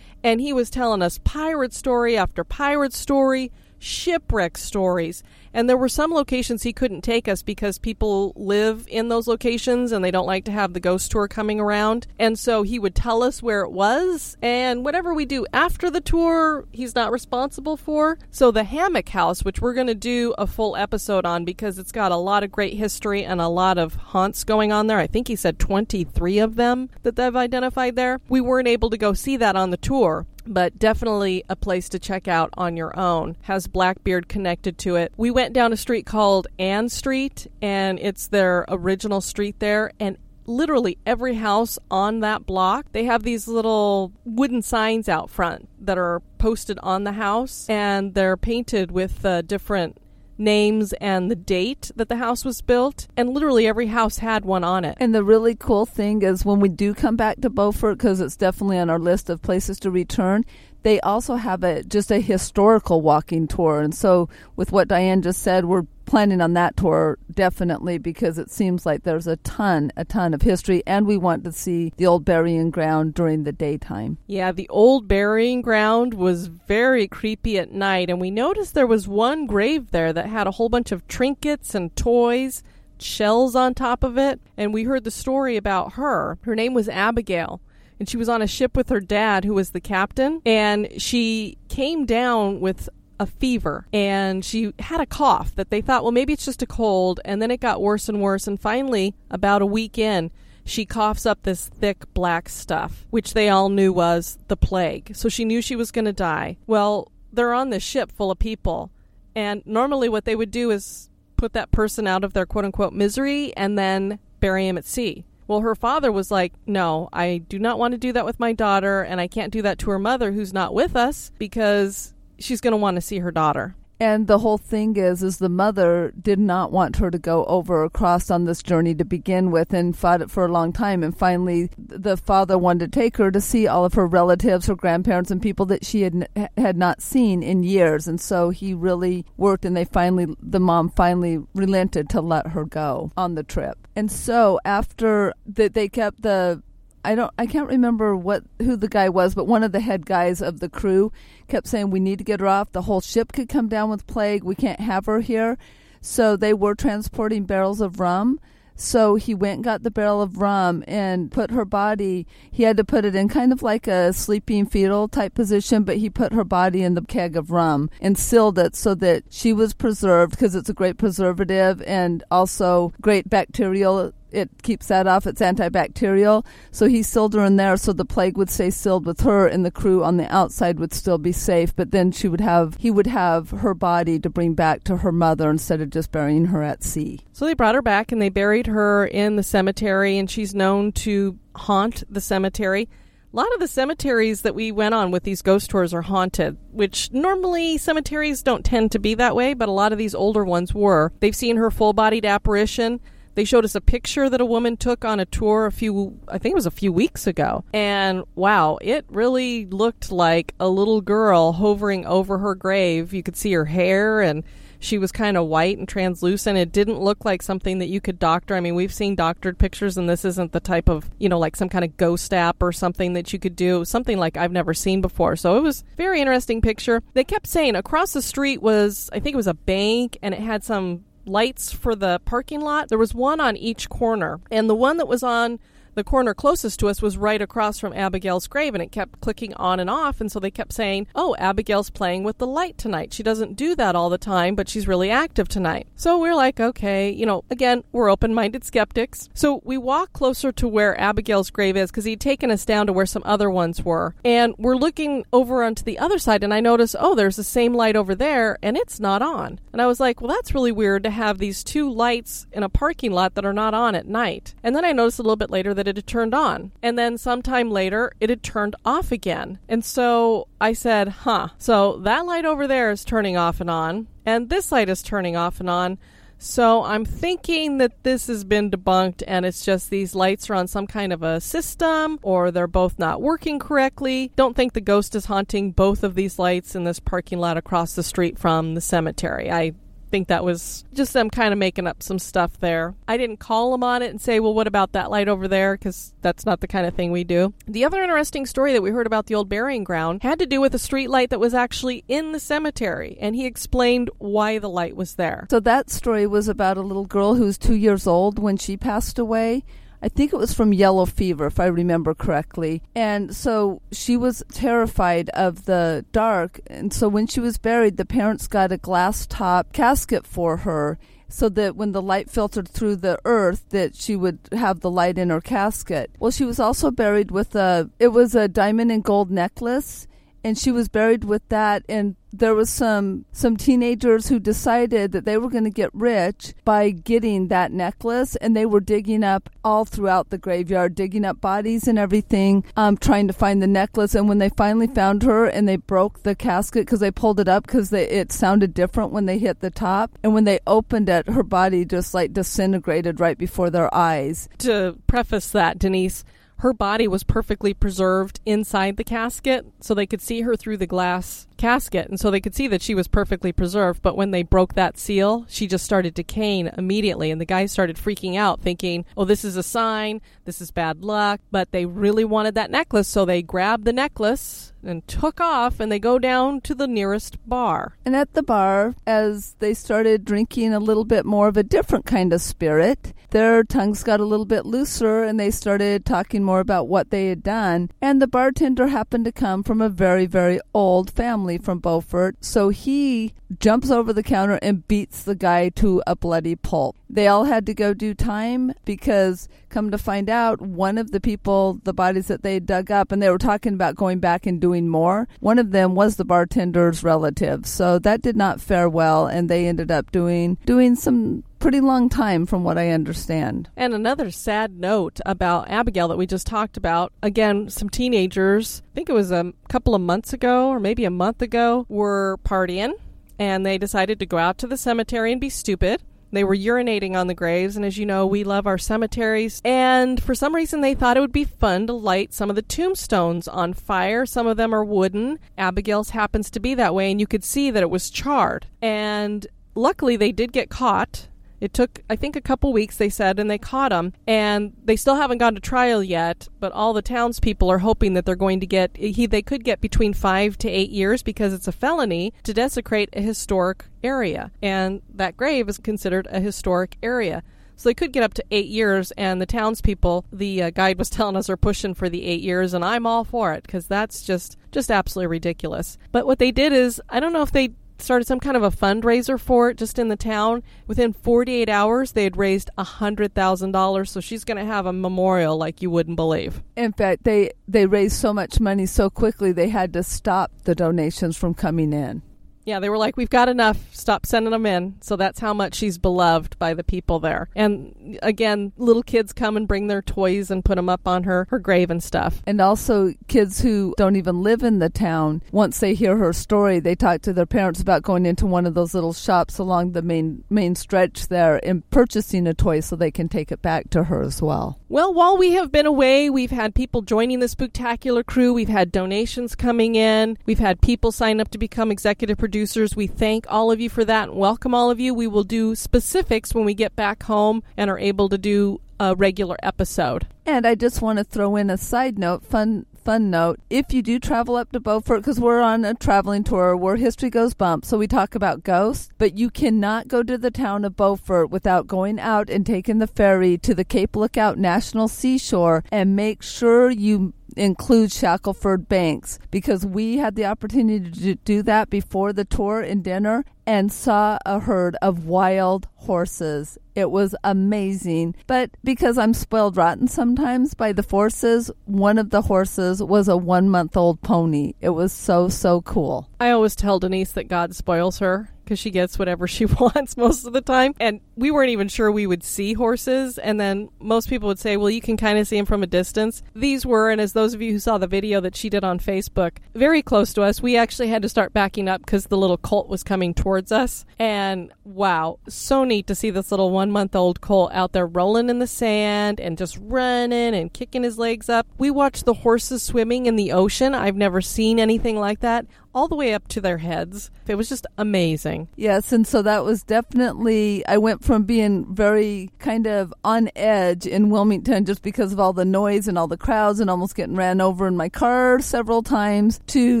And 0.22 0.40
he 0.40 0.52
was 0.52 0.70
telling 0.70 1.02
us 1.02 1.18
pirate 1.24 1.72
story 1.72 2.16
after 2.16 2.44
pirate 2.44 2.92
story, 2.92 3.52
shipwreck 3.78 4.58
stories. 4.58 5.22
And 5.52 5.68
there 5.68 5.76
were 5.76 5.88
some 5.88 6.12
locations 6.12 6.62
he 6.62 6.72
couldn't 6.72 7.02
take 7.02 7.28
us 7.28 7.42
because 7.42 7.78
people 7.78 8.32
live 8.36 8.86
in 8.88 9.08
those 9.08 9.26
locations 9.26 9.92
and 9.92 10.04
they 10.04 10.10
don't 10.10 10.26
like 10.26 10.44
to 10.44 10.52
have 10.52 10.72
the 10.72 10.80
ghost 10.80 11.10
tour 11.10 11.28
coming 11.28 11.60
around. 11.60 12.06
And 12.18 12.38
so 12.38 12.62
he 12.62 12.78
would 12.78 12.94
tell 12.94 13.22
us 13.22 13.42
where 13.42 13.62
it 13.62 13.72
was. 13.72 14.36
And 14.42 14.84
whatever 14.84 15.14
we 15.14 15.24
do 15.24 15.46
after 15.52 15.90
the 15.90 16.00
tour, 16.00 16.64
he's 16.72 16.94
not 16.94 17.12
responsible 17.12 17.76
for. 17.76 18.18
So 18.30 18.50
the 18.50 18.64
Hammock 18.64 19.08
House, 19.10 19.44
which 19.44 19.60
we're 19.60 19.74
going 19.74 19.86
to 19.86 19.94
do 19.94 20.34
a 20.38 20.46
full 20.46 20.76
episode 20.76 21.26
on 21.26 21.44
because 21.44 21.78
it's 21.78 21.92
got 21.92 22.12
a 22.12 22.16
lot 22.16 22.42
of 22.42 22.52
great 22.52 22.74
history 22.74 23.24
and 23.24 23.40
a 23.40 23.48
lot 23.48 23.78
of 23.78 23.94
haunts 23.94 24.44
going 24.44 24.72
on 24.72 24.86
there. 24.86 24.98
I 24.98 25.06
think 25.06 25.28
he 25.28 25.36
said 25.36 25.58
23 25.58 26.38
of 26.38 26.56
them 26.56 26.90
that 27.02 27.16
they've 27.16 27.34
identified 27.34 27.96
there. 27.96 28.20
We 28.28 28.40
weren't 28.40 28.68
able 28.68 28.90
to 28.90 28.98
go 28.98 29.12
see 29.12 29.36
that 29.38 29.56
on 29.56 29.70
the 29.70 29.76
tour 29.76 30.26
but 30.48 30.78
definitely 30.78 31.44
a 31.48 31.56
place 31.56 31.88
to 31.90 31.98
check 31.98 32.26
out 32.26 32.50
on 32.56 32.76
your 32.76 32.98
own. 32.98 33.36
Has 33.42 33.66
Blackbeard 33.66 34.28
connected 34.28 34.78
to 34.78 34.96
it. 34.96 35.12
We 35.16 35.30
went 35.38 35.52
down 35.52 35.72
a 35.72 35.76
street 35.76 36.04
called 36.04 36.48
Ann 36.58 36.88
Street, 36.88 37.46
and 37.62 38.00
it's 38.00 38.26
their 38.26 38.64
original 38.66 39.20
street 39.20 39.60
there, 39.60 39.92
and 40.00 40.18
literally 40.46 40.98
every 41.06 41.36
house 41.36 41.78
on 41.92 42.18
that 42.18 42.44
block, 42.44 42.86
they 42.90 43.04
have 43.04 43.22
these 43.22 43.46
little 43.46 44.10
wooden 44.24 44.62
signs 44.62 45.08
out 45.08 45.30
front 45.30 45.68
that 45.78 45.96
are 45.96 46.22
posted 46.38 46.76
on 46.80 47.04
the 47.04 47.12
house, 47.12 47.68
and 47.68 48.14
they're 48.14 48.36
painted 48.36 48.90
with 48.90 49.24
uh, 49.24 49.42
different 49.42 50.00
names 50.38 50.92
and 50.94 51.30
the 51.30 51.36
date 51.36 51.92
that 51.94 52.08
the 52.08 52.16
house 52.16 52.44
was 52.44 52.60
built, 52.60 53.06
and 53.16 53.30
literally 53.30 53.64
every 53.64 53.86
house 53.86 54.18
had 54.18 54.44
one 54.44 54.64
on 54.64 54.84
it. 54.84 54.96
And 54.98 55.14
the 55.14 55.22
really 55.22 55.54
cool 55.54 55.86
thing 55.86 56.22
is 56.22 56.44
when 56.44 56.58
we 56.58 56.68
do 56.68 56.94
come 56.94 57.14
back 57.14 57.40
to 57.42 57.50
Beaufort, 57.50 57.96
because 57.96 58.20
it's 58.20 58.36
definitely 58.36 58.78
on 58.78 58.90
our 58.90 58.98
list 58.98 59.30
of 59.30 59.40
places 59.40 59.78
to 59.80 59.90
return, 59.92 60.44
they 60.82 61.00
also 61.00 61.36
have 61.36 61.64
a 61.64 61.82
just 61.82 62.10
a 62.10 62.20
historical 62.20 63.00
walking 63.00 63.46
tour. 63.46 63.80
And 63.80 63.94
so, 63.94 64.28
with 64.56 64.72
what 64.72 64.88
Diane 64.88 65.22
just 65.22 65.42
said, 65.42 65.64
we're 65.64 65.86
planning 66.06 66.40
on 66.40 66.54
that 66.54 66.74
tour 66.76 67.18
definitely 67.30 67.98
because 67.98 68.38
it 68.38 68.50
seems 68.50 68.86
like 68.86 69.02
there's 69.02 69.26
a 69.26 69.36
ton, 69.38 69.92
a 69.96 70.04
ton 70.04 70.32
of 70.32 70.40
history, 70.40 70.82
and 70.86 71.06
we 71.06 71.18
want 71.18 71.44
to 71.44 71.52
see 71.52 71.92
the 71.98 72.06
old 72.06 72.24
burying 72.24 72.70
ground 72.70 73.12
during 73.12 73.44
the 73.44 73.52
daytime. 73.52 74.16
Yeah, 74.26 74.52
the 74.52 74.68
old 74.70 75.06
burying 75.06 75.60
ground 75.60 76.14
was 76.14 76.46
very 76.46 77.06
creepy 77.06 77.58
at 77.58 77.72
night, 77.72 78.08
and 78.08 78.20
we 78.20 78.30
noticed 78.30 78.74
there 78.74 78.86
was 78.86 79.06
one 79.06 79.46
grave 79.46 79.90
there 79.90 80.12
that 80.12 80.26
had 80.26 80.46
a 80.46 80.52
whole 80.52 80.70
bunch 80.70 80.92
of 80.92 81.06
trinkets 81.08 81.74
and 81.74 81.94
toys. 81.94 82.62
Shells 83.00 83.54
on 83.54 83.74
top 83.74 84.02
of 84.02 84.18
it, 84.18 84.40
and 84.56 84.74
we 84.74 84.82
heard 84.82 85.04
the 85.04 85.12
story 85.12 85.56
about 85.56 85.92
her. 85.92 86.36
Her 86.42 86.56
name 86.56 86.74
was 86.74 86.88
Abigail 86.88 87.60
and 87.98 88.08
she 88.08 88.16
was 88.16 88.28
on 88.28 88.42
a 88.42 88.46
ship 88.46 88.76
with 88.76 88.88
her 88.88 89.00
dad, 89.00 89.44
who 89.44 89.54
was 89.54 89.70
the 89.70 89.80
captain, 89.80 90.40
and 90.44 90.88
she 91.00 91.58
came 91.68 92.06
down 92.06 92.60
with 92.60 92.88
a 93.20 93.26
fever 93.26 93.86
and 93.92 94.44
she 94.44 94.72
had 94.78 95.00
a 95.00 95.06
cough 95.06 95.54
that 95.56 95.70
they 95.70 95.80
thought, 95.80 96.02
well, 96.02 96.12
maybe 96.12 96.32
it's 96.32 96.44
just 96.44 96.62
a 96.62 96.66
cold. 96.66 97.20
And 97.24 97.42
then 97.42 97.50
it 97.50 97.60
got 97.60 97.82
worse 97.82 98.08
and 98.08 98.20
worse. 98.20 98.46
And 98.46 98.60
finally, 98.60 99.14
about 99.30 99.62
a 99.62 99.66
week 99.66 99.98
in, 99.98 100.30
she 100.64 100.84
coughs 100.84 101.26
up 101.26 101.42
this 101.42 101.68
thick 101.68 102.04
black 102.14 102.48
stuff, 102.48 103.06
which 103.10 103.34
they 103.34 103.48
all 103.48 103.70
knew 103.70 103.92
was 103.92 104.38
the 104.48 104.56
plague. 104.56 105.16
So 105.16 105.28
she 105.28 105.44
knew 105.44 105.62
she 105.62 105.76
was 105.76 105.90
going 105.90 106.04
to 106.04 106.12
die. 106.12 106.58
Well, 106.66 107.10
they're 107.32 107.54
on 107.54 107.70
this 107.70 107.82
ship 107.82 108.12
full 108.12 108.30
of 108.30 108.38
people. 108.38 108.90
And 109.34 109.62
normally, 109.66 110.08
what 110.08 110.24
they 110.24 110.36
would 110.36 110.50
do 110.50 110.70
is 110.70 111.10
put 111.36 111.52
that 111.52 111.70
person 111.70 112.06
out 112.06 112.24
of 112.24 112.32
their 112.32 112.46
quote 112.46 112.64
unquote 112.64 112.92
misery 112.92 113.56
and 113.56 113.78
then 113.78 114.18
bury 114.40 114.68
him 114.68 114.76
at 114.76 114.84
sea. 114.84 115.24
Well, 115.48 115.60
her 115.60 115.74
father 115.74 116.12
was 116.12 116.30
like, 116.30 116.52
No, 116.66 117.08
I 117.12 117.38
do 117.48 117.58
not 117.58 117.78
want 117.78 117.92
to 117.92 117.98
do 117.98 118.12
that 118.12 118.26
with 118.26 118.38
my 118.38 118.52
daughter, 118.52 119.02
and 119.02 119.20
I 119.20 119.26
can't 119.26 119.52
do 119.52 119.62
that 119.62 119.78
to 119.80 119.90
her 119.90 119.98
mother 119.98 120.30
who's 120.30 120.52
not 120.52 120.74
with 120.74 120.94
us 120.94 121.32
because 121.38 122.14
she's 122.38 122.60
going 122.60 122.72
to 122.72 122.76
want 122.76 122.96
to 122.96 123.00
see 123.00 123.18
her 123.18 123.32
daughter. 123.32 123.74
And 124.00 124.28
the 124.28 124.38
whole 124.38 124.58
thing 124.58 124.96
is, 124.96 125.24
is 125.24 125.38
the 125.38 125.48
mother 125.48 126.12
did 126.20 126.38
not 126.38 126.70
want 126.70 126.96
her 126.96 127.10
to 127.10 127.18
go 127.18 127.44
over 127.46 127.82
across 127.82 128.30
on 128.30 128.44
this 128.44 128.62
journey 128.62 128.94
to 128.94 129.04
begin 129.04 129.50
with, 129.50 129.72
and 129.72 129.96
fought 129.96 130.22
it 130.22 130.30
for 130.30 130.44
a 130.44 130.52
long 130.52 130.72
time. 130.72 131.02
And 131.02 131.16
finally, 131.16 131.70
the 131.76 132.16
father 132.16 132.56
wanted 132.56 132.92
to 132.92 133.00
take 133.00 133.16
her 133.16 133.32
to 133.32 133.40
see 133.40 133.66
all 133.66 133.84
of 133.84 133.94
her 133.94 134.06
relatives, 134.06 134.66
her 134.66 134.76
grandparents, 134.76 135.30
and 135.30 135.42
people 135.42 135.66
that 135.66 135.84
she 135.84 136.02
had 136.02 136.28
had 136.56 136.76
not 136.76 137.02
seen 137.02 137.42
in 137.42 137.64
years. 137.64 138.06
And 138.06 138.20
so 138.20 138.50
he 138.50 138.72
really 138.72 139.24
worked, 139.36 139.64
and 139.64 139.76
they 139.76 139.84
finally, 139.84 140.26
the 140.40 140.60
mom 140.60 140.90
finally 140.90 141.40
relented 141.54 142.08
to 142.10 142.20
let 142.20 142.48
her 142.48 142.64
go 142.64 143.10
on 143.16 143.34
the 143.34 143.42
trip. 143.42 143.87
And 143.98 144.12
so 144.12 144.60
after 144.64 145.34
that, 145.44 145.74
they 145.74 145.88
kept 145.88 146.22
the 146.22 146.62
I 147.04 147.16
don't 147.16 147.32
I 147.36 147.46
can't 147.46 147.68
remember 147.68 148.14
what 148.14 148.44
who 148.60 148.76
the 148.76 148.86
guy 148.86 149.08
was, 149.08 149.34
but 149.34 149.48
one 149.48 149.64
of 149.64 149.72
the 149.72 149.80
head 149.80 150.06
guys 150.06 150.40
of 150.40 150.60
the 150.60 150.68
crew 150.68 151.10
kept 151.48 151.66
saying 151.66 151.90
we 151.90 151.98
need 151.98 152.18
to 152.18 152.24
get 152.24 152.38
her 152.38 152.46
off. 152.46 152.70
The 152.70 152.82
whole 152.82 153.00
ship 153.00 153.32
could 153.32 153.48
come 153.48 153.66
down 153.66 153.90
with 153.90 154.06
plague. 154.06 154.44
We 154.44 154.54
can't 154.54 154.78
have 154.78 155.06
her 155.06 155.18
here. 155.18 155.58
So 156.00 156.36
they 156.36 156.54
were 156.54 156.76
transporting 156.76 157.42
barrels 157.42 157.80
of 157.80 157.98
rum. 157.98 158.38
So 158.80 159.16
he 159.16 159.34
went 159.34 159.56
and 159.56 159.64
got 159.64 159.82
the 159.82 159.90
barrel 159.90 160.22
of 160.22 160.38
rum 160.38 160.84
and 160.86 161.32
put 161.32 161.50
her 161.50 161.64
body. 161.64 162.28
He 162.50 162.62
had 162.62 162.76
to 162.76 162.84
put 162.84 163.04
it 163.04 163.16
in 163.16 163.28
kind 163.28 163.52
of 163.52 163.60
like 163.60 163.88
a 163.88 164.12
sleeping 164.12 164.66
fetal 164.66 165.08
type 165.08 165.34
position, 165.34 165.82
but 165.82 165.96
he 165.96 166.08
put 166.08 166.32
her 166.32 166.44
body 166.44 166.84
in 166.84 166.94
the 166.94 167.02
keg 167.02 167.36
of 167.36 167.50
rum 167.50 167.90
and 168.00 168.16
sealed 168.16 168.56
it 168.56 168.76
so 168.76 168.94
that 168.94 169.24
she 169.30 169.52
was 169.52 169.74
preserved 169.74 170.30
because 170.30 170.54
it's 170.54 170.70
a 170.70 170.74
great 170.74 170.96
preservative 170.96 171.82
and 171.82 172.22
also 172.30 172.92
great 173.00 173.28
bacterial 173.28 174.12
it 174.30 174.62
keeps 174.62 174.88
that 174.88 175.06
off. 175.06 175.26
It's 175.26 175.40
antibacterial. 175.40 176.44
So 176.70 176.86
he 176.86 177.02
sealed 177.02 177.34
her 177.34 177.44
in 177.44 177.56
there 177.56 177.76
so 177.76 177.92
the 177.92 178.04
plague 178.04 178.36
would 178.36 178.50
stay 178.50 178.70
sealed 178.70 179.06
with 179.06 179.20
her 179.20 179.46
and 179.46 179.64
the 179.64 179.70
crew 179.70 180.04
on 180.04 180.16
the 180.16 180.32
outside 180.34 180.78
would 180.78 180.92
still 180.92 181.18
be 181.18 181.32
safe. 181.32 181.74
But 181.74 181.90
then 181.90 182.12
she 182.12 182.28
would 182.28 182.40
have, 182.40 182.76
he 182.78 182.90
would 182.90 183.06
have 183.06 183.50
her 183.50 183.74
body 183.74 184.18
to 184.20 184.30
bring 184.30 184.54
back 184.54 184.84
to 184.84 184.98
her 184.98 185.12
mother 185.12 185.50
instead 185.50 185.80
of 185.80 185.90
just 185.90 186.12
burying 186.12 186.46
her 186.46 186.62
at 186.62 186.84
sea. 186.84 187.20
So 187.32 187.44
they 187.44 187.54
brought 187.54 187.74
her 187.74 187.82
back 187.82 188.12
and 188.12 188.20
they 188.20 188.28
buried 188.28 188.66
her 188.66 189.06
in 189.06 189.36
the 189.36 189.42
cemetery 189.42 190.18
and 190.18 190.30
she's 190.30 190.54
known 190.54 190.92
to 190.92 191.38
haunt 191.54 192.04
the 192.08 192.20
cemetery. 192.20 192.88
A 193.30 193.36
lot 193.36 193.52
of 193.52 193.60
the 193.60 193.68
cemeteries 193.68 194.40
that 194.40 194.54
we 194.54 194.72
went 194.72 194.94
on 194.94 195.10
with 195.10 195.22
these 195.22 195.42
ghost 195.42 195.68
tours 195.68 195.92
are 195.92 196.00
haunted, 196.00 196.56
which 196.72 197.12
normally 197.12 197.76
cemeteries 197.76 198.42
don't 198.42 198.64
tend 198.64 198.90
to 198.92 198.98
be 198.98 199.14
that 199.16 199.36
way, 199.36 199.52
but 199.52 199.68
a 199.68 199.72
lot 199.72 199.92
of 199.92 199.98
these 199.98 200.14
older 200.14 200.46
ones 200.46 200.72
were. 200.72 201.12
They've 201.20 201.36
seen 201.36 201.56
her 201.56 201.70
full 201.70 201.92
bodied 201.92 202.24
apparition. 202.24 203.00
They 203.38 203.44
showed 203.44 203.64
us 203.64 203.76
a 203.76 203.80
picture 203.80 204.28
that 204.28 204.40
a 204.40 204.44
woman 204.44 204.76
took 204.76 205.04
on 205.04 205.20
a 205.20 205.24
tour 205.24 205.66
a 205.66 205.70
few, 205.70 206.18
I 206.26 206.38
think 206.38 206.54
it 206.54 206.56
was 206.56 206.66
a 206.66 206.72
few 206.72 206.92
weeks 206.92 207.28
ago. 207.28 207.62
And 207.72 208.24
wow, 208.34 208.78
it 208.80 209.04
really 209.08 209.64
looked 209.66 210.10
like 210.10 210.56
a 210.58 210.68
little 210.68 211.00
girl 211.00 211.52
hovering 211.52 212.04
over 212.04 212.38
her 212.38 212.56
grave. 212.56 213.14
You 213.14 213.22
could 213.22 213.36
see 213.36 213.52
her 213.52 213.66
hair 213.66 214.20
and 214.22 214.42
she 214.80 214.98
was 214.98 215.12
kind 215.12 215.36
of 215.36 215.46
white 215.46 215.78
and 215.78 215.88
translucent. 215.88 216.58
It 216.58 216.72
didn't 216.72 216.98
look 216.98 217.24
like 217.24 217.42
something 217.42 217.78
that 217.78 217.86
you 217.86 218.00
could 218.00 218.18
doctor. 218.18 218.56
I 218.56 218.60
mean, 218.60 218.74
we've 218.74 218.92
seen 218.92 219.14
doctored 219.14 219.56
pictures, 219.56 219.96
and 219.96 220.08
this 220.08 220.24
isn't 220.24 220.52
the 220.52 220.60
type 220.60 220.88
of, 220.88 221.08
you 221.18 221.28
know, 221.28 221.38
like 221.38 221.56
some 221.56 221.68
kind 221.68 221.84
of 221.84 221.96
ghost 221.96 222.34
app 222.34 222.62
or 222.62 222.72
something 222.72 223.12
that 223.12 223.32
you 223.32 223.38
could 223.38 223.56
do. 223.56 223.84
Something 223.84 224.18
like 224.18 224.36
I've 224.36 224.52
never 224.52 224.74
seen 224.74 225.00
before. 225.00 225.36
So 225.36 225.56
it 225.56 225.62
was 225.62 225.84
very 225.96 226.20
interesting 226.20 226.60
picture. 226.60 227.02
They 227.14 227.24
kept 227.24 227.46
saying 227.46 227.76
across 227.76 228.12
the 228.12 228.22
street 228.22 228.62
was, 228.62 229.10
I 229.12 229.20
think 229.20 229.34
it 229.34 229.36
was 229.36 229.46
a 229.46 229.54
bank, 229.54 230.18
and 230.22 230.34
it 230.34 230.40
had 230.40 230.62
some 230.64 231.04
lights 231.28 231.72
for 231.72 231.94
the 231.94 232.20
parking 232.24 232.60
lot. 232.60 232.88
There 232.88 232.98
was 232.98 233.14
one 233.14 233.40
on 233.40 233.56
each 233.56 233.88
corner, 233.88 234.40
and 234.50 234.68
the 234.68 234.74
one 234.74 234.96
that 234.96 235.06
was 235.08 235.22
on 235.22 235.60
the 235.98 236.04
corner 236.04 236.32
closest 236.32 236.78
to 236.78 236.88
us 236.88 237.02
was 237.02 237.18
right 237.18 237.42
across 237.42 237.78
from 237.80 237.92
Abigail's 237.92 238.46
grave, 238.46 238.74
and 238.74 238.82
it 238.82 238.92
kept 238.92 239.20
clicking 239.20 239.52
on 239.54 239.80
and 239.80 239.90
off. 239.90 240.20
And 240.20 240.30
so 240.30 240.38
they 240.38 240.50
kept 240.50 240.72
saying, 240.72 241.08
Oh, 241.14 241.34
Abigail's 241.38 241.90
playing 241.90 242.22
with 242.22 242.38
the 242.38 242.46
light 242.46 242.78
tonight. 242.78 243.12
She 243.12 243.24
doesn't 243.24 243.56
do 243.56 243.74
that 243.74 243.96
all 243.96 244.08
the 244.08 244.16
time, 244.16 244.54
but 244.54 244.68
she's 244.68 244.86
really 244.86 245.10
active 245.10 245.48
tonight. 245.48 245.88
So 245.96 246.18
we're 246.18 246.36
like, 246.36 246.60
Okay, 246.60 247.10
you 247.10 247.26
know, 247.26 247.42
again, 247.50 247.82
we're 247.90 248.10
open 248.10 248.32
minded 248.32 248.64
skeptics. 248.64 249.28
So 249.34 249.60
we 249.64 249.76
walk 249.76 250.12
closer 250.12 250.52
to 250.52 250.68
where 250.68 250.98
Abigail's 251.00 251.50
grave 251.50 251.76
is 251.76 251.90
because 251.90 252.04
he'd 252.04 252.20
taken 252.20 252.50
us 252.52 252.64
down 252.64 252.86
to 252.86 252.92
where 252.92 253.06
some 253.06 253.22
other 253.24 253.50
ones 253.50 253.84
were. 253.84 254.14
And 254.24 254.54
we're 254.56 254.76
looking 254.76 255.24
over 255.32 255.64
onto 255.64 255.82
the 255.82 255.98
other 255.98 256.18
side, 256.18 256.44
and 256.44 256.54
I 256.54 256.60
notice, 256.60 256.94
Oh, 256.98 257.16
there's 257.16 257.36
the 257.36 257.44
same 257.44 257.74
light 257.74 257.96
over 257.96 258.14
there, 258.14 258.56
and 258.62 258.76
it's 258.76 259.00
not 259.00 259.20
on. 259.20 259.58
And 259.72 259.82
I 259.82 259.86
was 259.86 259.98
like, 259.98 260.20
Well, 260.20 260.32
that's 260.32 260.54
really 260.54 260.72
weird 260.72 261.02
to 261.02 261.10
have 261.10 261.38
these 261.38 261.64
two 261.64 261.90
lights 261.90 262.46
in 262.52 262.62
a 262.62 262.68
parking 262.68 263.10
lot 263.10 263.34
that 263.34 263.44
are 263.44 263.52
not 263.52 263.74
on 263.74 263.96
at 263.96 264.06
night. 264.06 264.54
And 264.62 264.76
then 264.76 264.84
I 264.84 264.92
noticed 264.92 265.18
a 265.18 265.22
little 265.22 265.34
bit 265.34 265.50
later 265.50 265.74
that 265.74 265.87
it 265.88 265.96
had 265.96 266.06
turned 266.06 266.34
on. 266.34 266.70
And 266.82 266.98
then 266.98 267.18
sometime 267.18 267.70
later, 267.70 268.12
it 268.20 268.30
had 268.30 268.42
turned 268.42 268.76
off 268.84 269.10
again. 269.10 269.58
And 269.68 269.84
so 269.84 270.48
I 270.60 270.72
said, 270.72 271.08
huh. 271.08 271.48
So 271.58 271.96
that 271.98 272.26
light 272.26 272.44
over 272.44 272.66
there 272.66 272.90
is 272.90 273.04
turning 273.04 273.36
off 273.36 273.60
and 273.60 273.70
on, 273.70 274.06
and 274.24 274.48
this 274.48 274.70
light 274.70 274.88
is 274.88 275.02
turning 275.02 275.36
off 275.36 275.60
and 275.60 275.68
on. 275.68 275.98
So 276.40 276.84
I'm 276.84 277.04
thinking 277.04 277.78
that 277.78 278.04
this 278.04 278.28
has 278.28 278.44
been 278.44 278.70
debunked 278.70 279.24
and 279.26 279.44
it's 279.44 279.64
just 279.64 279.90
these 279.90 280.14
lights 280.14 280.48
are 280.48 280.54
on 280.54 280.68
some 280.68 280.86
kind 280.86 281.12
of 281.12 281.24
a 281.24 281.40
system 281.40 282.20
or 282.22 282.52
they're 282.52 282.68
both 282.68 282.96
not 282.96 283.20
working 283.20 283.58
correctly. 283.58 284.30
Don't 284.36 284.54
think 284.54 284.72
the 284.72 284.80
ghost 284.80 285.16
is 285.16 285.24
haunting 285.24 285.72
both 285.72 286.04
of 286.04 286.14
these 286.14 286.38
lights 286.38 286.76
in 286.76 286.84
this 286.84 287.00
parking 287.00 287.40
lot 287.40 287.56
across 287.56 287.94
the 287.94 288.04
street 288.04 288.38
from 288.38 288.74
the 288.74 288.80
cemetery. 288.80 289.50
I 289.50 289.72
think 290.08 290.28
that 290.28 290.44
was 290.44 290.84
just 290.92 291.12
them 291.12 291.30
kind 291.30 291.52
of 291.52 291.58
making 291.58 291.86
up 291.86 292.02
some 292.02 292.18
stuff 292.18 292.58
there. 292.58 292.94
I 293.06 293.16
didn't 293.16 293.38
call 293.38 293.72
them 293.72 293.84
on 293.84 294.02
it 294.02 294.10
and 294.10 294.20
say, 294.20 294.40
well, 294.40 294.54
what 294.54 294.66
about 294.66 294.92
that 294.92 295.10
light 295.10 295.28
over 295.28 295.46
there? 295.48 295.74
Because 295.74 296.12
that's 296.22 296.44
not 296.44 296.60
the 296.60 296.66
kind 296.66 296.86
of 296.86 296.94
thing 296.94 297.12
we 297.12 297.24
do. 297.24 297.54
The 297.66 297.84
other 297.84 298.02
interesting 298.02 298.46
story 298.46 298.72
that 298.72 298.82
we 298.82 298.90
heard 298.90 299.06
about 299.06 299.26
the 299.26 299.34
old 299.34 299.48
burying 299.48 299.84
ground 299.84 300.22
had 300.22 300.38
to 300.40 300.46
do 300.46 300.60
with 300.60 300.74
a 300.74 300.78
street 300.78 301.10
light 301.10 301.30
that 301.30 301.40
was 301.40 301.54
actually 301.54 302.04
in 302.08 302.32
the 302.32 302.40
cemetery, 302.40 303.16
and 303.20 303.36
he 303.36 303.46
explained 303.46 304.10
why 304.18 304.58
the 304.58 304.70
light 304.70 304.96
was 304.96 305.14
there. 305.14 305.46
So 305.50 305.60
that 305.60 305.90
story 305.90 306.26
was 306.26 306.48
about 306.48 306.76
a 306.76 306.82
little 306.82 307.06
girl 307.06 307.34
who 307.34 307.44
was 307.44 307.58
two 307.58 307.76
years 307.76 308.06
old 308.06 308.38
when 308.38 308.56
she 308.56 308.76
passed 308.76 309.18
away. 309.18 309.64
I 310.02 310.08
think 310.08 310.32
it 310.32 310.36
was 310.36 310.52
from 310.52 310.72
yellow 310.72 311.06
fever, 311.06 311.46
if 311.46 311.58
I 311.58 311.66
remember 311.66 312.14
correctly. 312.14 312.82
And 312.94 313.34
so 313.34 313.82
she 313.90 314.16
was 314.16 314.42
terrified 314.52 315.28
of 315.30 315.64
the 315.64 316.04
dark. 316.12 316.60
And 316.66 316.92
so 316.92 317.08
when 317.08 317.26
she 317.26 317.40
was 317.40 317.58
buried, 317.58 317.96
the 317.96 318.04
parents 318.04 318.46
got 318.46 318.72
a 318.72 318.78
glass 318.78 319.26
top 319.26 319.72
casket 319.72 320.26
for 320.26 320.58
her 320.58 320.98
so 321.28 321.48
that 321.50 321.76
when 321.76 321.92
the 321.92 322.02
light 322.02 322.30
filtered 322.30 322.68
through 322.68 322.96
the 322.96 323.18
earth 323.24 323.68
that 323.68 323.94
she 323.94 324.16
would 324.16 324.38
have 324.52 324.80
the 324.80 324.90
light 324.90 325.18
in 325.18 325.30
her 325.30 325.40
casket. 325.40 326.10
Well, 326.18 326.30
she 326.30 326.44
was 326.44 326.58
also 326.58 326.90
buried 326.90 327.30
with 327.30 327.54
a 327.54 327.90
it 327.98 328.08
was 328.08 328.34
a 328.34 328.48
diamond 328.48 328.90
and 328.90 329.04
gold 329.04 329.30
necklace 329.30 330.07
and 330.44 330.58
she 330.58 330.70
was 330.70 330.88
buried 330.88 331.24
with 331.24 331.46
that. 331.48 331.84
And 331.88 332.16
there 332.32 332.54
was 332.54 332.68
some 332.68 333.24
some 333.32 333.56
teenagers 333.56 334.28
who 334.28 334.38
decided 334.38 335.12
that 335.12 335.24
they 335.24 335.38
were 335.38 335.48
going 335.48 335.64
to 335.64 335.70
get 335.70 335.90
rich 335.94 336.54
by 336.64 336.90
getting 336.90 337.48
that 337.48 337.72
necklace 337.72 338.36
and 338.36 338.54
they 338.56 338.66
were 338.66 338.80
digging 338.80 339.24
up 339.24 339.48
all 339.64 339.84
throughout 339.84 340.30
the 340.30 340.38
graveyard 340.38 340.94
digging 340.94 341.24
up 341.24 341.40
bodies 341.40 341.88
and 341.88 341.98
everything 341.98 342.64
um, 342.76 342.96
trying 342.96 343.26
to 343.26 343.32
find 343.32 343.62
the 343.62 343.66
necklace. 343.66 344.14
And 344.14 344.28
when 344.28 344.38
they 344.38 344.50
finally 344.50 344.88
found 344.88 345.22
her 345.22 345.46
and 345.46 345.68
they 345.68 345.76
broke 345.76 346.22
the 346.22 346.34
casket 346.34 346.86
because 346.86 347.00
they 347.00 347.10
pulled 347.10 347.40
it 347.40 347.48
up 347.48 347.66
because 347.66 347.92
it 347.92 348.32
sounded 348.32 348.74
different 348.74 349.12
when 349.12 349.26
they 349.26 349.38
hit 349.38 349.60
the 349.60 349.70
top. 349.70 350.18
And 350.22 350.34
when 350.34 350.44
they 350.44 350.60
opened 350.66 351.08
it 351.08 351.28
her 351.28 351.42
body 351.42 351.84
just 351.84 352.14
like 352.14 352.32
disintegrated 352.32 353.20
right 353.20 353.38
before 353.38 353.70
their 353.70 353.92
eyes. 353.94 354.48
To 354.58 354.98
preface 355.06 355.50
that 355.50 355.78
denise 355.78 356.24
her 356.58 356.72
body 356.72 357.08
was 357.08 357.24
perfectly 357.24 357.74
preserved 357.74 358.40
inside 358.46 358.96
the 358.96 359.04
casket, 359.04 359.66
so 359.80 359.94
they 359.94 360.06
could 360.06 360.20
see 360.20 360.42
her 360.42 360.56
through 360.56 360.76
the 360.76 360.86
glass 360.86 361.47
casket, 361.58 362.08
and 362.08 362.18
so 362.18 362.30
they 362.30 362.40
could 362.40 362.54
see 362.54 362.68
that 362.68 362.80
she 362.80 362.94
was 362.94 363.08
perfectly 363.08 363.52
preserved. 363.52 364.00
But 364.00 364.16
when 364.16 364.30
they 364.30 364.42
broke 364.42 364.74
that 364.74 364.96
seal, 364.96 365.44
she 365.48 365.66
just 365.66 365.84
started 365.84 366.14
decaying 366.14 366.70
immediately, 366.78 367.30
and 367.30 367.40
the 367.40 367.44
guys 367.44 367.70
started 367.70 367.96
freaking 367.96 368.36
out, 368.36 368.62
thinking, 368.62 369.04
oh, 369.16 369.24
this 369.24 369.44
is 369.44 369.56
a 369.56 369.62
sign, 369.62 370.22
this 370.44 370.60
is 370.60 370.70
bad 370.70 371.04
luck. 371.04 371.40
But 371.50 371.72
they 371.72 371.84
really 371.84 372.24
wanted 372.24 372.54
that 372.54 372.70
necklace, 372.70 373.08
so 373.08 373.24
they 373.24 373.42
grabbed 373.42 373.84
the 373.84 373.92
necklace 373.92 374.72
and 374.82 375.06
took 375.08 375.40
off, 375.40 375.80
and 375.80 375.90
they 375.90 375.98
go 375.98 376.18
down 376.18 376.60
to 376.62 376.74
the 376.74 376.86
nearest 376.86 377.36
bar. 377.46 377.96
And 378.04 378.14
at 378.14 378.32
the 378.34 378.42
bar, 378.42 378.94
as 379.06 379.56
they 379.58 379.74
started 379.74 380.24
drinking 380.24 380.72
a 380.72 380.78
little 380.78 381.04
bit 381.04 381.26
more 381.26 381.48
of 381.48 381.56
a 381.56 381.62
different 381.62 382.06
kind 382.06 382.32
of 382.32 382.40
spirit, 382.40 383.12
their 383.30 383.62
tongues 383.64 384.02
got 384.02 384.20
a 384.20 384.24
little 384.24 384.46
bit 384.46 384.64
looser 384.64 385.22
and 385.22 385.38
they 385.38 385.50
started 385.50 386.04
talking 386.06 386.42
more 386.42 386.60
about 386.60 386.88
what 386.88 387.10
they 387.10 387.26
had 387.28 387.42
done. 387.42 387.90
And 388.00 388.22
the 388.22 388.26
bartender 388.26 388.86
happened 388.86 389.26
to 389.26 389.32
come 389.32 389.62
from 389.62 389.82
a 389.82 389.88
very, 389.88 390.26
very 390.26 390.60
old 390.72 391.10
family 391.10 391.47
from 391.56 391.78
Beaufort, 391.78 392.36
so 392.44 392.68
he 392.68 393.32
jumps 393.58 393.90
over 393.90 394.12
the 394.12 394.22
counter 394.22 394.58
and 394.60 394.86
beats 394.86 395.22
the 395.22 395.34
guy 395.34 395.70
to 395.70 396.02
a 396.06 396.14
bloody 396.14 396.54
pulp. 396.54 396.96
They 397.08 397.28
all 397.28 397.44
had 397.44 397.64
to 397.66 397.74
go 397.74 397.94
do 397.94 398.12
time 398.12 398.74
because, 398.84 399.48
come 399.70 399.90
to 399.90 399.96
find 399.96 400.28
out, 400.28 400.60
one 400.60 400.98
of 400.98 401.12
the 401.12 401.20
people, 401.20 401.80
the 401.84 401.94
bodies 401.94 402.26
that 402.26 402.42
they 402.42 402.60
dug 402.60 402.90
up, 402.90 403.10
and 403.10 403.22
they 403.22 403.30
were 403.30 403.38
talking 403.38 403.72
about 403.72 403.96
going 403.96 404.18
back 404.18 404.44
and 404.44 404.60
doing 404.60 404.88
more, 404.88 405.26
one 405.40 405.58
of 405.58 405.70
them 405.70 405.94
was 405.94 406.16
the 406.16 406.26
bartender's 406.26 407.02
relative. 407.02 407.64
So 407.66 407.98
that 408.00 408.20
did 408.20 408.36
not 408.36 408.60
fare 408.60 408.90
well, 408.90 409.26
and 409.26 409.48
they 409.48 409.66
ended 409.66 409.90
up 409.90 410.10
doing 410.10 410.58
doing 410.66 410.96
some 410.96 411.44
pretty 411.58 411.80
long 411.80 412.08
time, 412.08 412.46
from 412.46 412.64
what 412.64 412.78
I 412.78 412.90
understand. 412.90 413.68
And 413.76 413.94
another 413.94 414.30
sad 414.30 414.78
note 414.78 415.20
about 415.26 415.70
Abigail 415.70 416.08
that 416.08 416.18
we 416.18 416.26
just 416.26 416.46
talked 416.46 416.76
about 416.76 417.12
again, 417.22 417.68
some 417.70 417.88
teenagers, 417.88 418.82
I 418.92 418.94
think 418.94 419.08
it 419.08 419.14
was 419.14 419.30
a 419.30 419.52
couple 419.68 419.94
of 419.94 420.00
months 420.00 420.32
ago 420.32 420.68
or 420.68 420.80
maybe 420.80 421.04
a 421.04 421.10
month 421.10 421.42
ago, 421.42 421.86
were 421.88 422.38
partying 422.44 422.92
and 423.38 423.64
they 423.64 423.78
decided 423.78 424.18
to 424.18 424.26
go 424.26 424.38
out 424.38 424.58
to 424.58 424.66
the 424.66 424.76
cemetery 424.76 425.32
and 425.32 425.40
be 425.40 425.50
stupid. 425.50 426.02
They 426.30 426.44
were 426.44 426.56
urinating 426.56 427.14
on 427.14 427.26
the 427.26 427.34
graves, 427.34 427.74
and 427.74 427.86
as 427.86 427.96
you 427.96 428.04
know, 428.04 428.26
we 428.26 428.44
love 428.44 428.66
our 428.66 428.76
cemeteries. 428.76 429.62
And 429.64 430.22
for 430.22 430.34
some 430.34 430.54
reason, 430.54 430.82
they 430.82 430.94
thought 430.94 431.16
it 431.16 431.20
would 431.20 431.32
be 431.32 431.44
fun 431.44 431.86
to 431.86 431.94
light 431.94 432.34
some 432.34 432.50
of 432.50 432.56
the 432.56 432.62
tombstones 432.62 433.48
on 433.48 433.72
fire. 433.72 434.26
Some 434.26 434.46
of 434.46 434.58
them 434.58 434.74
are 434.74 434.84
wooden. 434.84 435.38
Abigail's 435.56 436.10
happens 436.10 436.50
to 436.50 436.60
be 436.60 436.74
that 436.74 436.94
way, 436.94 437.10
and 437.10 437.18
you 437.18 437.26
could 437.26 437.44
see 437.44 437.70
that 437.70 437.82
it 437.82 437.88
was 437.88 438.10
charred. 438.10 438.66
And 438.82 439.46
luckily, 439.74 440.16
they 440.16 440.32
did 440.32 440.52
get 440.52 440.68
caught. 440.68 441.27
It 441.60 441.72
took, 441.72 442.00
I 442.08 442.16
think, 442.16 442.36
a 442.36 442.40
couple 442.40 442.72
weeks, 442.72 442.96
they 442.96 443.08
said, 443.08 443.38
and 443.38 443.50
they 443.50 443.58
caught 443.58 443.92
him. 443.92 444.12
And 444.26 444.72
they 444.84 444.96
still 444.96 445.16
haven't 445.16 445.38
gone 445.38 445.54
to 445.54 445.60
trial 445.60 446.02
yet, 446.02 446.48
but 446.60 446.72
all 446.72 446.92
the 446.92 447.02
townspeople 447.02 447.70
are 447.70 447.78
hoping 447.78 448.14
that 448.14 448.24
they're 448.24 448.36
going 448.36 448.60
to 448.60 448.66
get, 448.66 448.96
he, 448.96 449.26
they 449.26 449.42
could 449.42 449.64
get 449.64 449.80
between 449.80 450.14
five 450.14 450.56
to 450.58 450.68
eight 450.68 450.90
years 450.90 451.22
because 451.22 451.52
it's 451.52 451.68
a 451.68 451.72
felony 451.72 452.32
to 452.44 452.54
desecrate 452.54 453.10
a 453.12 453.20
historic 453.20 453.84
area. 454.02 454.50
And 454.62 455.02
that 455.14 455.36
grave 455.36 455.68
is 455.68 455.78
considered 455.78 456.28
a 456.30 456.40
historic 456.40 456.96
area. 457.02 457.42
So 457.78 457.88
they 457.88 457.94
could 457.94 458.12
get 458.12 458.24
up 458.24 458.34
to 458.34 458.44
eight 458.50 458.66
years, 458.66 459.12
and 459.12 459.40
the 459.40 459.46
townspeople, 459.46 460.24
the 460.32 460.64
uh, 460.64 460.70
guide 460.70 460.98
was 460.98 461.08
telling 461.10 461.36
us, 461.36 461.48
are 461.48 461.56
pushing 461.56 461.94
for 461.94 462.08
the 462.08 462.24
eight 462.24 462.40
years, 462.40 462.74
and 462.74 462.84
I'm 462.84 463.06
all 463.06 463.22
for 463.22 463.52
it 463.52 463.62
because 463.62 463.86
that's 463.86 464.22
just 464.22 464.58
just 464.72 464.90
absolutely 464.90 465.28
ridiculous. 465.28 465.96
But 466.10 466.26
what 466.26 466.40
they 466.40 466.50
did 466.50 466.72
is, 466.72 467.00
I 467.08 467.20
don't 467.20 467.32
know 467.32 467.42
if 467.42 467.52
they 467.52 467.70
started 468.00 468.26
some 468.26 468.40
kind 468.40 468.56
of 468.56 468.62
a 468.62 468.70
fundraiser 468.70 469.38
for 469.38 469.70
it 469.70 469.76
just 469.76 469.98
in 469.98 470.08
the 470.08 470.16
town. 470.16 470.62
Within 470.86 471.12
48 471.12 471.68
hours, 471.68 472.12
they 472.12 472.24
had 472.24 472.36
raised 472.36 472.70
$100,000. 472.78 474.08
So 474.08 474.20
she's 474.20 474.44
going 474.44 474.58
to 474.58 474.64
have 474.64 474.86
a 474.86 474.92
memorial 474.92 475.56
like 475.56 475.82
you 475.82 475.90
wouldn't 475.90 476.16
believe. 476.16 476.62
In 476.76 476.92
fact, 476.92 477.24
they, 477.24 477.52
they 477.66 477.86
raised 477.86 478.16
so 478.16 478.32
much 478.32 478.60
money 478.60 478.86
so 478.86 479.10
quickly 479.10 479.52
they 479.52 479.68
had 479.68 479.92
to 479.94 480.02
stop 480.02 480.52
the 480.64 480.74
donations 480.74 481.36
from 481.36 481.54
coming 481.54 481.92
in. 481.92 482.22
Yeah, 482.68 482.80
they 482.80 482.90
were 482.90 482.98
like, 482.98 483.16
we've 483.16 483.30
got 483.30 483.48
enough. 483.48 483.78
Stop 483.94 484.26
sending 484.26 484.50
them 484.50 484.66
in. 484.66 484.96
So 485.00 485.16
that's 485.16 485.40
how 485.40 485.54
much 485.54 485.74
she's 485.74 485.96
beloved 485.96 486.58
by 486.58 486.74
the 486.74 486.84
people 486.84 487.18
there. 487.18 487.48
And 487.56 488.18
again, 488.22 488.74
little 488.76 489.02
kids 489.02 489.32
come 489.32 489.56
and 489.56 489.66
bring 489.66 489.86
their 489.86 490.02
toys 490.02 490.50
and 490.50 490.62
put 490.62 490.74
them 490.74 490.90
up 490.90 491.08
on 491.08 491.24
her, 491.24 491.46
her 491.48 491.60
grave 491.60 491.88
and 491.88 492.02
stuff. 492.02 492.42
And 492.46 492.60
also, 492.60 493.14
kids 493.26 493.62
who 493.62 493.94
don't 493.96 494.16
even 494.16 494.42
live 494.42 494.62
in 494.62 494.80
the 494.80 494.90
town, 494.90 495.42
once 495.50 495.80
they 495.80 495.94
hear 495.94 496.18
her 496.18 496.34
story, 496.34 496.78
they 496.78 496.94
talk 496.94 497.22
to 497.22 497.32
their 497.32 497.46
parents 497.46 497.80
about 497.80 498.02
going 498.02 498.26
into 498.26 498.44
one 498.44 498.66
of 498.66 498.74
those 498.74 498.92
little 498.92 499.14
shops 499.14 499.56
along 499.56 499.92
the 499.92 500.02
main 500.02 500.44
main 500.50 500.74
stretch 500.74 501.28
there 501.28 501.64
and 501.64 501.88
purchasing 501.88 502.46
a 502.46 502.52
toy 502.52 502.80
so 502.80 502.96
they 502.96 503.10
can 503.10 503.30
take 503.30 503.50
it 503.50 503.62
back 503.62 503.88
to 503.90 504.04
her 504.04 504.20
as 504.20 504.42
well. 504.42 504.78
Well, 504.90 505.14
while 505.14 505.38
we 505.38 505.52
have 505.52 505.72
been 505.72 505.86
away, 505.86 506.28
we've 506.28 506.50
had 506.50 506.74
people 506.74 507.00
joining 507.00 507.40
the 507.40 507.46
Spooktacular 507.46 508.26
crew. 508.26 508.52
We've 508.52 508.68
had 508.68 508.92
donations 508.92 509.54
coming 509.54 509.94
in. 509.94 510.36
We've 510.44 510.58
had 510.58 510.82
people 510.82 511.12
sign 511.12 511.40
up 511.40 511.48
to 511.52 511.58
become 511.58 511.90
executive 511.90 512.36
producers 512.36 512.57
producers. 512.58 512.96
We 512.96 513.06
thank 513.06 513.46
all 513.48 513.70
of 513.70 513.80
you 513.80 513.88
for 513.88 514.04
that 514.04 514.30
and 514.30 514.36
welcome 514.36 514.74
all 514.74 514.90
of 514.90 514.98
you. 514.98 515.14
We 515.14 515.28
will 515.28 515.44
do 515.44 515.76
specifics 515.76 516.52
when 516.52 516.64
we 516.64 516.74
get 516.74 516.96
back 516.96 517.22
home 517.22 517.62
and 517.76 517.88
are 517.88 518.00
able 518.00 518.28
to 518.30 518.36
do 518.36 518.80
a 518.98 519.14
regular 519.14 519.56
episode. 519.62 520.26
And 520.44 520.66
I 520.66 520.74
just 520.74 521.00
want 521.00 521.18
to 521.18 521.24
throw 521.24 521.54
in 521.54 521.70
a 521.70 521.78
side 521.78 522.18
note, 522.18 522.44
fun 522.44 522.84
fun 523.04 523.30
note. 523.30 523.60
If 523.70 523.94
you 523.94 524.02
do 524.02 524.18
travel 524.18 524.56
up 524.56 524.72
to 524.72 524.80
Beaufort, 524.80 525.20
because 525.20 525.38
we're 525.38 525.60
on 525.60 525.84
a 525.84 525.94
traveling 525.94 526.42
tour 526.42 526.76
where 526.76 526.96
history 526.96 527.30
goes 527.30 527.54
bump, 527.54 527.84
so 527.84 527.96
we 527.96 528.08
talk 528.08 528.34
about 528.34 528.64
ghosts, 528.64 529.08
but 529.18 529.38
you 529.38 529.50
cannot 529.50 530.08
go 530.08 530.24
to 530.24 530.36
the 530.36 530.50
town 530.50 530.84
of 530.84 530.96
Beaufort 530.96 531.48
without 531.48 531.86
going 531.86 532.18
out 532.18 532.50
and 532.50 532.66
taking 532.66 532.98
the 532.98 533.06
ferry 533.06 533.56
to 533.58 533.72
the 533.72 533.84
Cape 533.84 534.16
Lookout 534.16 534.58
National 534.58 535.06
Seashore 535.06 535.84
and 535.92 536.16
make 536.16 536.42
sure 536.42 536.90
you 536.90 537.32
include 537.58 538.10
Shackleford 538.10 538.88
Banks 538.88 539.38
because 539.50 539.84
we 539.84 540.18
had 540.18 540.34
the 540.34 540.46
opportunity 540.46 541.10
to 541.10 541.34
do 541.36 541.62
that 541.62 541.90
before 541.90 542.32
the 542.32 542.44
tour 542.44 542.80
and 542.80 543.02
dinner 543.02 543.44
and 543.66 543.92
saw 543.92 544.38
a 544.46 544.60
herd 544.60 544.96
of 545.02 545.26
wild 545.26 545.86
horses. 545.96 546.78
It 546.94 547.10
was 547.10 547.34
amazing. 547.44 548.34
But 548.46 548.70
because 548.82 549.18
I'm 549.18 549.34
spoiled 549.34 549.76
rotten 549.76 550.08
sometimes 550.08 550.74
by 550.74 550.92
the 550.92 551.02
forces, 551.02 551.70
one 551.84 552.16
of 552.16 552.30
the 552.30 552.42
horses 552.42 553.02
was 553.02 553.28
a 553.28 553.36
one 553.36 553.68
month 553.68 553.96
old 553.96 554.22
pony. 554.22 554.72
It 554.80 554.90
was 554.90 555.12
so, 555.12 555.48
so 555.48 555.82
cool. 555.82 556.30
I 556.40 556.50
always 556.50 556.74
tell 556.74 556.98
Denise 556.98 557.32
that 557.32 557.48
God 557.48 557.74
spoils 557.74 558.20
her 558.20 558.50
because 558.68 558.78
she 558.78 558.90
gets 558.90 559.18
whatever 559.18 559.48
she 559.48 559.64
wants 559.80 560.14
most 560.16 560.46
of 560.46 560.52
the 560.52 560.60
time. 560.60 560.92
And 561.00 561.20
we 561.36 561.50
weren't 561.50 561.70
even 561.70 561.88
sure 561.88 562.12
we 562.12 562.26
would 562.26 562.44
see 562.44 562.74
horses. 562.74 563.38
And 563.38 563.58
then 563.58 563.88
most 563.98 564.28
people 564.28 564.48
would 564.48 564.58
say, 564.58 564.76
well, 564.76 564.90
you 564.90 565.00
can 565.00 565.16
kind 565.16 565.38
of 565.38 565.48
see 565.48 565.56
them 565.56 565.64
from 565.64 565.82
a 565.82 565.86
distance. 565.86 566.42
These 566.54 566.84
were, 566.84 567.10
and 567.10 567.18
as 567.18 567.32
those 567.32 567.54
of 567.54 567.62
you 567.62 567.72
who 567.72 567.78
saw 567.78 567.96
the 567.96 568.06
video 568.06 568.42
that 568.42 568.54
she 568.54 568.68
did 568.68 568.84
on 568.84 569.00
Facebook, 569.00 569.52
very 569.74 570.02
close 570.02 570.34
to 570.34 570.42
us. 570.42 570.60
We 570.60 570.76
actually 570.76 571.08
had 571.08 571.22
to 571.22 571.30
start 571.30 571.54
backing 571.54 571.88
up 571.88 572.04
because 572.04 572.26
the 572.26 572.36
little 572.36 572.58
colt 572.58 572.88
was 572.88 573.02
coming 573.02 573.32
towards 573.32 573.72
us. 573.72 574.04
And 574.18 574.70
wow, 574.84 575.38
so 575.48 575.84
neat 575.84 576.06
to 576.08 576.14
see 576.14 576.28
this 576.28 576.50
little 576.50 576.70
one 576.70 576.90
month 576.90 577.16
old 577.16 577.40
colt 577.40 577.70
out 577.72 577.92
there 577.92 578.06
rolling 578.06 578.50
in 578.50 578.58
the 578.58 578.66
sand 578.66 579.40
and 579.40 579.56
just 579.56 579.78
running 579.80 580.54
and 580.54 580.72
kicking 580.72 581.04
his 581.04 581.18
legs 581.18 581.48
up. 581.48 581.66
We 581.78 581.90
watched 581.90 582.26
the 582.26 582.34
horses 582.34 582.82
swimming 582.82 583.24
in 583.24 583.36
the 583.36 583.52
ocean. 583.52 583.94
I've 583.94 584.16
never 584.16 584.42
seen 584.42 584.78
anything 584.78 585.16
like 585.16 585.40
that 585.40 585.66
all 585.98 586.06
the 586.06 586.14
way 586.14 586.32
up 586.32 586.46
to 586.46 586.60
their 586.60 586.78
heads. 586.78 587.28
It 587.48 587.56
was 587.56 587.68
just 587.68 587.84
amazing. 587.98 588.68
Yes, 588.76 589.12
and 589.12 589.26
so 589.26 589.42
that 589.42 589.64
was 589.64 589.82
definitely, 589.82 590.86
I 590.86 590.98
went 590.98 591.24
from 591.24 591.42
being 591.42 591.92
very 591.92 592.50
kind 592.60 592.86
of 592.86 593.12
on 593.24 593.50
edge 593.56 594.06
in 594.06 594.30
Wilmington 594.30 594.84
just 594.84 595.02
because 595.02 595.32
of 595.32 595.40
all 595.40 595.52
the 595.52 595.64
noise 595.64 596.06
and 596.06 596.16
all 596.16 596.28
the 596.28 596.36
crowds 596.36 596.78
and 596.78 596.88
almost 596.88 597.16
getting 597.16 597.34
ran 597.34 597.60
over 597.60 597.88
in 597.88 597.96
my 597.96 598.08
car 598.08 598.60
several 598.60 599.02
times 599.02 599.58
to 599.66 600.00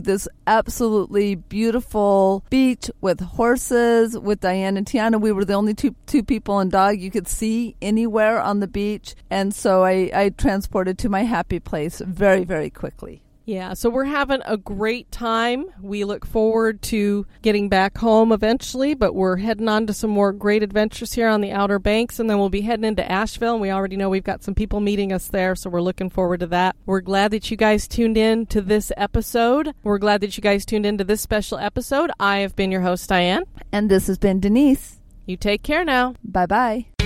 this 0.00 0.28
absolutely 0.46 1.34
beautiful 1.34 2.44
beach 2.50 2.90
with 3.00 3.20
horses 3.20 4.18
with 4.18 4.40
Diane 4.40 4.76
and 4.76 4.86
Tiana. 4.86 5.18
We 5.18 5.32
were 5.32 5.46
the 5.46 5.54
only 5.54 5.72
two 5.72 5.94
two 6.04 6.22
people 6.22 6.58
and 6.58 6.70
dog 6.70 7.00
you 7.00 7.10
could 7.10 7.26
see 7.26 7.74
anywhere 7.80 8.38
on 8.40 8.60
the 8.60 8.68
beach, 8.68 9.14
and 9.30 9.54
so 9.54 9.82
I, 9.82 10.10
I 10.14 10.28
transported 10.28 10.98
to 10.98 11.08
my 11.08 11.22
happy 11.22 11.58
place 11.58 12.00
very 12.04 12.44
very 12.44 12.70
quickly. 12.70 13.22
Yeah, 13.46 13.74
so 13.74 13.88
we're 13.88 14.04
having 14.04 14.42
a 14.44 14.56
great 14.56 15.10
time. 15.12 15.66
We 15.80 16.04
look 16.04 16.26
forward 16.26 16.82
to 16.82 17.26
getting 17.42 17.68
back 17.68 17.96
home 17.96 18.32
eventually, 18.32 18.94
but 18.94 19.14
we're 19.14 19.36
heading 19.36 19.68
on 19.68 19.86
to 19.86 19.94
some 19.94 20.10
more 20.10 20.32
great 20.32 20.64
adventures 20.64 21.12
here 21.12 21.28
on 21.28 21.42
the 21.42 21.52
Outer 21.52 21.78
Banks, 21.78 22.18
and 22.18 22.28
then 22.28 22.38
we'll 22.38 22.48
be 22.48 22.62
heading 22.62 22.84
into 22.84 23.08
Asheville. 23.10 23.52
And 23.52 23.62
we 23.62 23.70
already 23.70 23.96
know 23.96 24.10
we've 24.10 24.24
got 24.24 24.42
some 24.42 24.56
people 24.56 24.80
meeting 24.80 25.12
us 25.12 25.28
there, 25.28 25.54
so 25.54 25.70
we're 25.70 25.80
looking 25.80 26.10
forward 26.10 26.40
to 26.40 26.48
that. 26.48 26.74
We're 26.86 27.00
glad 27.00 27.30
that 27.30 27.48
you 27.48 27.56
guys 27.56 27.86
tuned 27.86 28.18
in 28.18 28.46
to 28.46 28.60
this 28.60 28.90
episode. 28.96 29.72
We're 29.84 29.98
glad 29.98 30.22
that 30.22 30.36
you 30.36 30.42
guys 30.42 30.66
tuned 30.66 30.84
in 30.84 30.98
to 30.98 31.04
this 31.04 31.20
special 31.20 31.58
episode. 31.58 32.10
I 32.18 32.38
have 32.38 32.56
been 32.56 32.72
your 32.72 32.82
host, 32.82 33.08
Diane. 33.08 33.44
And 33.70 33.88
this 33.88 34.08
has 34.08 34.18
been 34.18 34.40
Denise. 34.40 34.98
You 35.24 35.36
take 35.36 35.62
care 35.62 35.84
now. 35.84 36.14
Bye 36.24 36.46
bye. 36.46 37.05